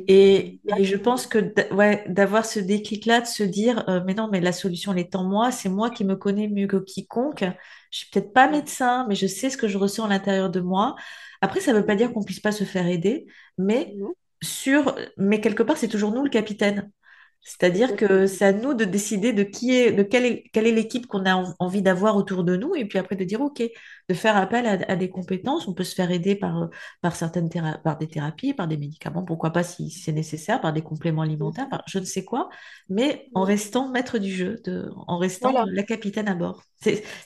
Et, 0.08 0.62
et 0.78 0.84
je 0.86 0.96
pense 0.96 1.28
que 1.28 1.54
ouais, 1.74 2.06
d'avoir 2.08 2.46
ce 2.46 2.60
déclic-là, 2.60 3.22
de 3.22 3.28
se 3.28 3.44
dire, 3.44 3.84
euh, 3.90 4.02
mais 4.06 4.14
non, 4.14 4.30
mais 4.32 4.40
la 4.40 4.52
solution, 4.54 4.94
elle 4.94 5.00
est 5.00 5.16
en 5.16 5.24
moi, 5.24 5.52
c'est 5.52 5.70
moi 5.70 5.90
qui 5.90 6.06
me 6.06 6.16
connais 6.16 6.48
mieux 6.48 6.68
que 6.68 6.78
quiconque. 6.78 7.44
Je 7.92 7.98
suis 7.98 8.10
peut-être 8.12 8.34
pas 8.34 8.50
médecin, 8.50 9.06
mais 9.10 9.16
je 9.16 9.28
sais 9.28 9.50
ce 9.50 9.58
que 9.58 9.68
je 9.68 9.78
ressens 9.78 10.06
à 10.06 10.10
l'intérieur 10.10 10.50
de 10.50 10.62
moi. 10.62 10.96
Après, 11.42 11.60
ça 11.60 11.74
ne 11.74 11.80
veut 11.80 11.86
pas 11.86 11.96
dire 11.96 12.14
qu'on 12.14 12.24
puisse 12.24 12.40
pas 12.40 12.52
se 12.52 12.64
faire 12.64 12.88
aider, 12.88 13.26
mais 13.58 13.96
sur, 14.42 14.96
mais 15.18 15.42
quelque 15.42 15.64
part, 15.64 15.78
c'est 15.78 15.88
toujours 15.88 16.12
nous 16.12 16.24
le 16.24 16.30
capitaine. 16.30 16.92
C'est-à-dire 17.42 17.96
que 17.96 18.28
c'est 18.28 18.46
à 18.46 18.54
nous 18.54 18.74
de 18.76 18.86
décider 18.86 19.34
de 19.34 19.44
qui 19.44 19.76
est, 19.76 19.92
de 19.92 20.04
quelle 20.04 20.26
est, 20.26 20.44
quelle 20.54 20.68
est 20.68 20.72
l'équipe 20.72 21.08
qu'on 21.08 21.26
a 21.26 21.36
en- 21.36 21.56
envie 21.60 21.82
d'avoir 21.82 22.16
autour 22.16 22.44
de 22.44 22.56
nous, 22.56 22.76
et 22.76 22.86
puis 22.86 23.00
après 23.00 23.16
de 23.16 23.24
dire, 23.24 23.42
OK, 23.42 23.64
de 24.10 24.14
faire 24.14 24.38
appel 24.38 24.66
à, 24.68 24.74
à 24.92 24.96
des 24.96 25.10
compétences. 25.10 25.68
On 25.68 25.74
peut 25.74 25.84
se 25.84 25.96
faire 25.96 26.12
aider 26.12 26.36
par, 26.36 26.64
euh, 26.64 26.68
par 27.02 27.16
certaines 27.16 27.50
théra- 27.50 27.80
par 27.84 27.98
des 27.98 28.08
thérapies, 28.08 28.54
par 28.54 28.68
des 28.68 28.78
médicaments, 28.78 29.24
pourquoi 29.24 29.52
pas 29.52 29.64
si, 29.64 29.90
c'est 29.90 30.12
nécessaire, 30.12 30.62
par 30.62 30.74
des 30.74 30.82
compléments 30.84 31.22
alimentaires, 31.24 31.70
par 31.70 31.84
je 31.88 32.00
ne 32.00 32.06
sais 32.06 32.24
quoi, 32.26 32.50
mais 32.90 33.28
en 33.34 33.44
restant 33.44 33.90
maître 33.90 34.20
du 34.20 34.32
jeu, 34.32 34.58
de, 34.66 34.92
en 35.08 35.18
restant 35.18 35.52
Voilà, 35.52 35.66
la 35.66 35.84
capitaine 35.84 36.28
à 36.28 36.36
bord. 36.36 36.62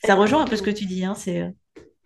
Ça 0.05 0.15
rejoint 0.15 0.41
un 0.43 0.47
peu 0.47 0.55
ce 0.55 0.61
que 0.63 0.69
tu 0.71 0.85
dis, 0.85 1.03
hein, 1.05 1.15
c'est, 1.15 1.41
euh, 1.41 1.49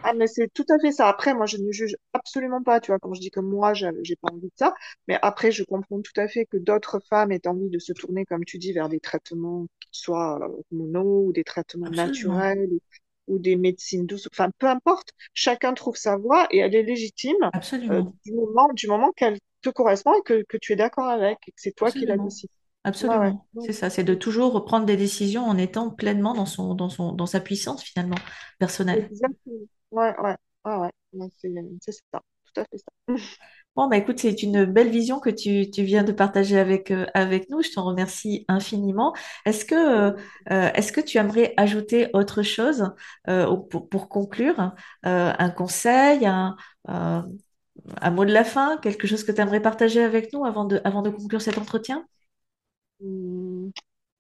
Ah, 0.03 0.13
mais 0.13 0.27
c'est 0.27 0.47
tout 0.53 0.65
à 0.69 0.79
fait 0.79 0.91
ça. 0.91 1.07
Après, 1.09 1.33
moi, 1.33 1.45
je 1.45 1.57
ne 1.57 1.71
juge 1.71 1.95
absolument 2.13 2.63
pas, 2.63 2.79
tu 2.79 2.91
vois, 2.91 2.99
quand 2.99 3.13
je 3.13 3.19
dis 3.19 3.31
que 3.31 3.39
moi, 3.39 3.73
j'ai 3.73 4.15
pas 4.21 4.31
envie 4.31 4.47
de 4.47 4.51
ça. 4.55 4.73
Mais 5.07 5.17
après, 5.21 5.51
je 5.51 5.63
comprends 5.63 6.01
tout 6.01 6.13
à 6.19 6.27
fait 6.27 6.45
que 6.45 6.57
d'autres 6.57 6.99
femmes 7.09 7.31
aient 7.31 7.47
envie 7.47 7.69
de 7.69 7.79
se 7.79 7.93
tourner, 7.93 8.25
comme 8.25 8.45
tu 8.45 8.57
dis, 8.57 8.73
vers 8.73 8.89
des 8.89 8.99
traitements 8.99 9.67
qui 9.79 9.89
soient 9.99 10.39
euh, 10.41 10.47
hormonaux 10.71 11.25
ou 11.27 11.33
des 11.33 11.43
traitements 11.43 11.89
absolument, 11.89 11.89
naturels 11.89 12.69
ou, 12.71 12.79
ou 13.27 13.39
des 13.39 13.55
médecines 13.55 14.05
douces. 14.05 14.27
Enfin, 14.31 14.49
peu 14.59 14.67
importe. 14.67 15.11
Chacun 15.33 15.73
trouve 15.73 15.97
sa 15.97 16.15
voie 16.17 16.47
et 16.51 16.59
elle 16.59 16.75
est 16.75 16.83
légitime 16.83 17.35
euh, 17.91 18.01
absolument, 18.01 18.13
du 18.23 18.33
moment, 18.33 18.69
du 18.73 18.87
moment 18.87 19.11
qu'elle 19.13 19.37
te 19.61 19.69
correspond 19.69 20.13
et 20.13 20.21
que, 20.23 20.43
que 20.47 20.57
tu 20.57 20.73
es 20.73 20.75
d'accord 20.75 21.07
avec 21.09 21.39
et 21.47 21.51
que 21.51 21.59
c'est 21.61 21.73
toi 21.75 21.91
qui 21.91 22.05
la 22.05 22.17
absolument. 22.17 22.17
décides. 22.17 22.49
Ouais, 23.03 23.17
ouais. 23.17 23.33
Absolument, 23.33 23.47
c'est 23.59 23.73
ça, 23.73 23.89
c'est 23.89 24.03
de 24.05 24.13
toujours 24.13 24.63
prendre 24.63 24.85
des 24.85 24.95
décisions 24.97 25.43
en 25.45 25.57
étant 25.57 25.89
pleinement 25.89 26.33
dans 26.33 26.45
son, 26.45 26.73
dans 26.73 26.89
son, 26.89 27.11
dans 27.11 27.25
sa 27.25 27.41
puissance 27.41 27.83
finalement 27.83 28.15
personnelle. 28.59 29.11
Exactement. 29.11 29.67
Ouais, 29.91 30.13
ouais, 30.19 30.35
ouais, 30.65 30.75
ouais. 31.13 31.29
C'est 31.37 31.49
c'est 31.81 31.91
ça. 32.11 32.21
Tout 32.53 32.61
à 32.61 32.65
fait 32.65 32.77
ça. 32.77 32.91
Bon, 33.75 33.87
bah 33.87 33.97
écoute, 33.97 34.17
c'est 34.19 34.41
une 34.41 34.65
belle 34.65 34.89
vision 34.89 35.19
que 35.19 35.29
tu, 35.29 35.69
tu 35.69 35.83
viens 35.83 36.03
de 36.03 36.11
partager 36.11 36.57
avec, 36.57 36.89
euh, 36.89 37.05
avec 37.13 37.49
nous. 37.51 37.61
Je 37.61 37.69
t'en 37.71 37.85
remercie 37.85 38.43
infiniment. 38.47 39.13
Est-ce 39.45 39.65
que, 39.65 39.75
euh, 39.75 40.11
euh, 40.51 40.71
est-ce 40.73 40.91
que 40.91 40.99
tu 41.01 41.19
aimerais 41.19 41.53
ajouter 41.57 42.09
autre 42.13 42.41
chose 42.41 42.91
euh, 43.29 43.45
au- 43.45 43.57
pour, 43.59 43.87
pour 43.87 44.09
conclure? 44.09 44.73
Euh, 45.05 45.31
un 45.37 45.49
conseil, 45.51 46.25
un, 46.25 46.55
euh, 46.89 47.21
un 48.01 48.11
mot 48.11 48.25
de 48.25 48.33
la 48.33 48.43
fin, 48.45 48.77
quelque 48.79 49.07
chose 49.07 49.23
que 49.23 49.31
tu 49.33 49.41
aimerais 49.41 49.61
partager 49.61 50.03
avec 50.03 50.33
nous 50.33 50.45
avant 50.45 50.65
de, 50.65 50.81
avant 50.83 51.01
de 51.03 51.09
conclure 51.11 51.41
cet 51.41 51.57
entretien? 51.59 52.05
Mm. 53.01 53.71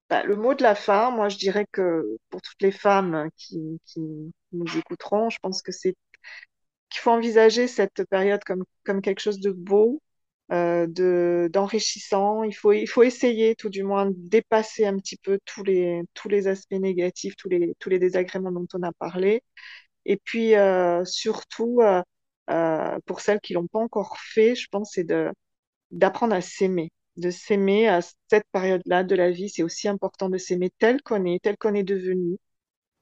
Bah, 0.09 0.23
le 0.23 0.35
mot 0.37 0.53
de 0.53 0.63
la 0.63 0.75
fin, 0.75 1.11
moi, 1.11 1.27
je 1.29 1.37
dirais 1.37 1.65
que 1.71 2.17
pour 2.29 2.41
toutes 2.41 2.61
les 2.61 2.71
femmes 2.71 3.29
qui, 3.35 3.79
qui 3.85 3.99
nous 4.53 4.77
écouteront, 4.77 5.29
je 5.29 5.37
pense 5.41 5.61
que 5.61 5.71
c'est 5.73 5.95
qu'il 6.89 7.01
faut 7.01 7.11
envisager 7.11 7.67
cette 7.67 8.03
période 8.05 8.43
comme, 8.45 8.63
comme 8.85 9.01
quelque 9.01 9.19
chose 9.21 9.39
de 9.39 9.51
beau, 9.51 10.01
euh, 10.53 10.87
de, 10.87 11.49
d'enrichissant. 11.53 12.43
Il 12.43 12.53
faut, 12.55 12.71
il 12.73 12.87
faut 12.87 13.03
essayer, 13.03 13.55
tout 13.55 13.69
du 13.69 13.83
moins, 13.83 14.07
de 14.07 14.15
dépasser 14.17 14.85
un 14.85 14.97
petit 14.97 15.17
peu 15.17 15.39
tous 15.45 15.63
les, 15.63 16.01
tous 16.13 16.29
les 16.29 16.47
aspects 16.47 16.73
négatifs, 16.73 17.35
tous 17.37 17.49
les, 17.49 17.75
tous 17.79 17.89
les 17.89 17.99
désagréments 17.99 18.51
dont 18.51 18.67
on 18.73 18.83
a 18.83 18.93
parlé. 18.93 19.43
Et 20.05 20.17
puis, 20.17 20.55
euh, 20.55 21.05
surtout, 21.05 21.79
euh, 21.81 22.01
euh, 22.49 22.99
pour 23.05 23.21
celles 23.21 23.41
qui 23.41 23.53
l'ont 23.53 23.67
pas 23.67 23.79
encore 23.79 24.17
fait, 24.19 24.55
je 24.55 24.67
pense, 24.71 24.91
c'est 24.93 25.03
de, 25.05 25.31
d'apprendre 25.91 26.35
à 26.35 26.41
s'aimer, 26.41 26.91
de 27.17 27.29
s'aimer 27.31 27.87
à 27.87 28.01
cette 28.29 28.45
période-là 28.51 29.03
de 29.03 29.15
la 29.15 29.31
vie. 29.31 29.49
C'est 29.49 29.63
aussi 29.63 29.87
important 29.87 30.29
de 30.29 30.37
s'aimer 30.37 30.71
tel 30.79 31.01
qu'on 31.03 31.25
est, 31.25 31.41
tel 31.43 31.57
qu'on 31.57 31.73
est 31.73 31.83
devenu, 31.83 32.37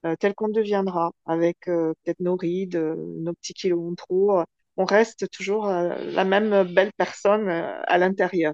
euh, 0.05 0.15
tel 0.19 0.35
qu'on 0.35 0.49
deviendra, 0.49 1.11
avec 1.25 1.67
euh, 1.69 1.93
peut-être 2.03 2.19
nos 2.21 2.35
rides, 2.35 2.75
euh, 2.77 2.95
nos 3.19 3.33
petits 3.33 3.53
kilos 3.53 3.91
en 3.91 3.95
trop. 3.95 4.41
On 4.77 4.85
reste 4.85 5.29
toujours 5.31 5.67
la 5.67 6.25
même 6.25 6.63
belle 6.73 6.91
personne 6.97 7.49
à 7.49 7.97
l'intérieur. 7.97 8.53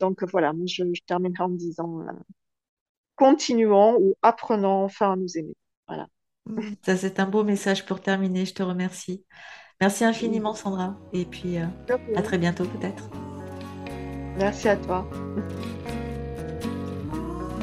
Donc 0.00 0.24
voilà, 0.24 0.52
moi 0.54 0.66
je, 0.66 0.84
je 0.94 1.02
terminerai 1.06 1.44
en 1.44 1.50
me 1.50 1.58
disant 1.58 2.04
continuons 3.16 3.96
ou 4.00 4.14
apprenons 4.22 4.84
enfin 4.84 5.12
à 5.12 5.16
nous 5.16 5.36
aimer. 5.38 5.54
Voilà. 5.86 6.06
Hmm, 6.46 6.74
Ça, 6.84 6.96
c'est 6.96 7.20
un 7.20 7.26
beau 7.26 7.44
message 7.44 7.86
pour 7.86 8.00
terminer. 8.00 8.46
Je 8.46 8.54
te 8.54 8.62
remercie. 8.62 9.24
Merci 9.80 10.04
infiniment, 10.04 10.54
Sandra. 10.54 10.98
Et 11.12 11.24
puis, 11.24 11.56
à 11.58 12.22
très 12.22 12.38
bientôt 12.38 12.64
peut-être. 12.66 13.10
Merci 14.38 14.68
à 14.68 14.76
toi. 14.76 15.06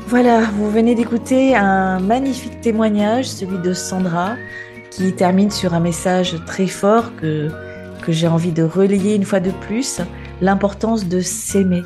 Voilà, 0.08 0.42
vous 0.42 0.70
venez 0.70 0.96
d'écouter 0.96 1.56
un 1.56 2.00
magnifique 2.00 2.62
témoignage, 2.62 3.26
celui 3.26 3.58
de 3.58 3.74
Sandra, 3.74 4.36
qui 4.90 5.12
termine 5.14 5.52
sur 5.52 5.74
un 5.74 5.82
message 5.82 6.38
très 6.46 6.68
fort 6.68 7.16
que, 7.18 7.50
j'ai 8.08 8.30
envie 8.30 8.54
de 8.54 8.64
relayer 8.64 9.16
une 9.16 9.26
fois 9.26 9.42
de 9.42 9.52
plus, 9.52 10.00
l'importance 10.40 11.08
de 11.08 11.20
s'aimer. 11.20 11.84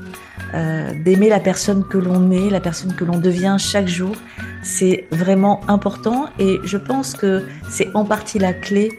euh, 0.53 0.91
d'aimer 1.03 1.29
la 1.29 1.39
personne 1.39 1.83
que 1.87 1.97
l'on 1.97 2.29
est, 2.29 2.49
la 2.49 2.59
personne 2.59 2.93
que 2.93 3.05
l'on 3.05 3.17
devient 3.17 3.55
chaque 3.57 3.87
jour. 3.87 4.15
C'est 4.61 5.07
vraiment 5.11 5.61
important 5.67 6.25
et 6.37 6.59
je 6.63 6.77
pense 6.77 7.15
que 7.15 7.43
c'est 7.69 7.89
en 7.95 8.05
partie 8.05 8.37
la 8.37 8.53
clé 8.53 8.91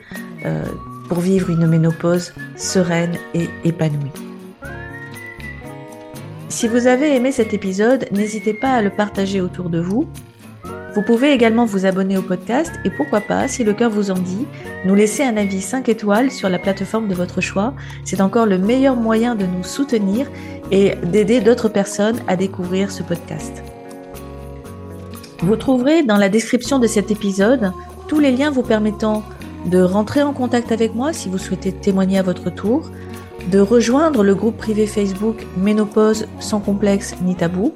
euh, 0.44 0.64
pour 1.08 1.20
vivre 1.20 1.50
une 1.50 1.66
ménopause 1.66 2.32
sereine 2.56 3.16
et 3.34 3.48
épanouie. 3.64 4.31
Si 6.52 6.68
vous 6.68 6.86
avez 6.86 7.16
aimé 7.16 7.32
cet 7.32 7.54
épisode, 7.54 8.06
n'hésitez 8.12 8.52
pas 8.52 8.72
à 8.72 8.82
le 8.82 8.90
partager 8.90 9.40
autour 9.40 9.70
de 9.70 9.80
vous. 9.80 10.06
Vous 10.94 11.02
pouvez 11.02 11.32
également 11.32 11.64
vous 11.64 11.86
abonner 11.86 12.18
au 12.18 12.22
podcast 12.22 12.70
et 12.84 12.90
pourquoi 12.90 13.22
pas, 13.22 13.48
si 13.48 13.64
le 13.64 13.72
cœur 13.72 13.90
vous 13.90 14.10
en 14.10 14.18
dit, 14.18 14.46
nous 14.84 14.94
laisser 14.94 15.22
un 15.22 15.38
avis 15.38 15.62
5 15.62 15.88
étoiles 15.88 16.30
sur 16.30 16.50
la 16.50 16.58
plateforme 16.58 17.08
de 17.08 17.14
votre 17.14 17.40
choix. 17.40 17.72
C'est 18.04 18.20
encore 18.20 18.44
le 18.44 18.58
meilleur 18.58 18.96
moyen 18.96 19.34
de 19.34 19.46
nous 19.46 19.64
soutenir 19.64 20.30
et 20.70 20.94
d'aider 21.02 21.40
d'autres 21.40 21.70
personnes 21.70 22.20
à 22.28 22.36
découvrir 22.36 22.92
ce 22.92 23.02
podcast. 23.02 23.62
Vous 25.40 25.56
trouverez 25.56 26.02
dans 26.02 26.18
la 26.18 26.28
description 26.28 26.78
de 26.78 26.86
cet 26.86 27.10
épisode 27.10 27.72
tous 28.08 28.20
les 28.20 28.30
liens 28.30 28.50
vous 28.50 28.62
permettant 28.62 29.22
de 29.64 29.80
rentrer 29.80 30.22
en 30.22 30.34
contact 30.34 30.70
avec 30.70 30.94
moi 30.94 31.14
si 31.14 31.30
vous 31.30 31.38
souhaitez 31.38 31.72
témoigner 31.72 32.18
à 32.18 32.22
votre 32.22 32.50
tour, 32.50 32.90
de 33.50 33.58
rejoindre 33.58 34.22
le 34.22 34.34
groupe 34.34 34.56
privé 34.56 34.86
Facebook 34.86 35.46
Ménopause 35.56 36.26
sans 36.40 36.60
complexe 36.60 37.14
ni 37.22 37.34
tabou, 37.34 37.74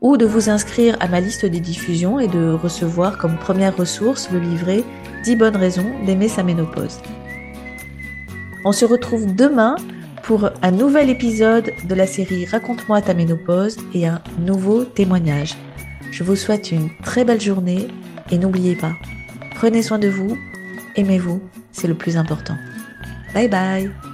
ou 0.00 0.16
de 0.16 0.26
vous 0.26 0.50
inscrire 0.50 0.96
à 1.00 1.08
ma 1.08 1.20
liste 1.20 1.46
des 1.46 1.60
diffusions 1.60 2.18
et 2.18 2.26
de 2.26 2.52
recevoir 2.52 3.18
comme 3.18 3.36
première 3.36 3.76
ressource 3.76 4.28
le 4.32 4.40
livret 4.40 4.82
10 5.24 5.36
bonnes 5.36 5.56
raisons 5.56 5.90
d'aimer 6.04 6.28
sa 6.28 6.42
ménopause. 6.42 6.98
On 8.64 8.72
se 8.72 8.84
retrouve 8.84 9.34
demain 9.34 9.76
pour 10.24 10.50
un 10.62 10.70
nouvel 10.70 11.08
épisode 11.08 11.70
de 11.84 11.94
la 11.94 12.06
série 12.06 12.46
Raconte-moi 12.46 13.00
ta 13.00 13.14
ménopause 13.14 13.76
et 13.94 14.06
un 14.06 14.20
nouveau 14.40 14.84
témoignage. 14.84 15.56
Je 16.10 16.24
vous 16.24 16.36
souhaite 16.36 16.72
une 16.72 16.90
très 17.04 17.24
belle 17.24 17.40
journée 17.40 17.88
et 18.30 18.38
n'oubliez 18.38 18.76
pas, 18.76 18.92
prenez 19.54 19.82
soin 19.82 19.98
de 19.98 20.08
vous, 20.08 20.36
aimez-vous, 20.96 21.40
c'est 21.72 21.88
le 21.88 21.94
plus 21.94 22.16
important. 22.16 22.56
Bye 23.34 23.48
bye 23.48 24.11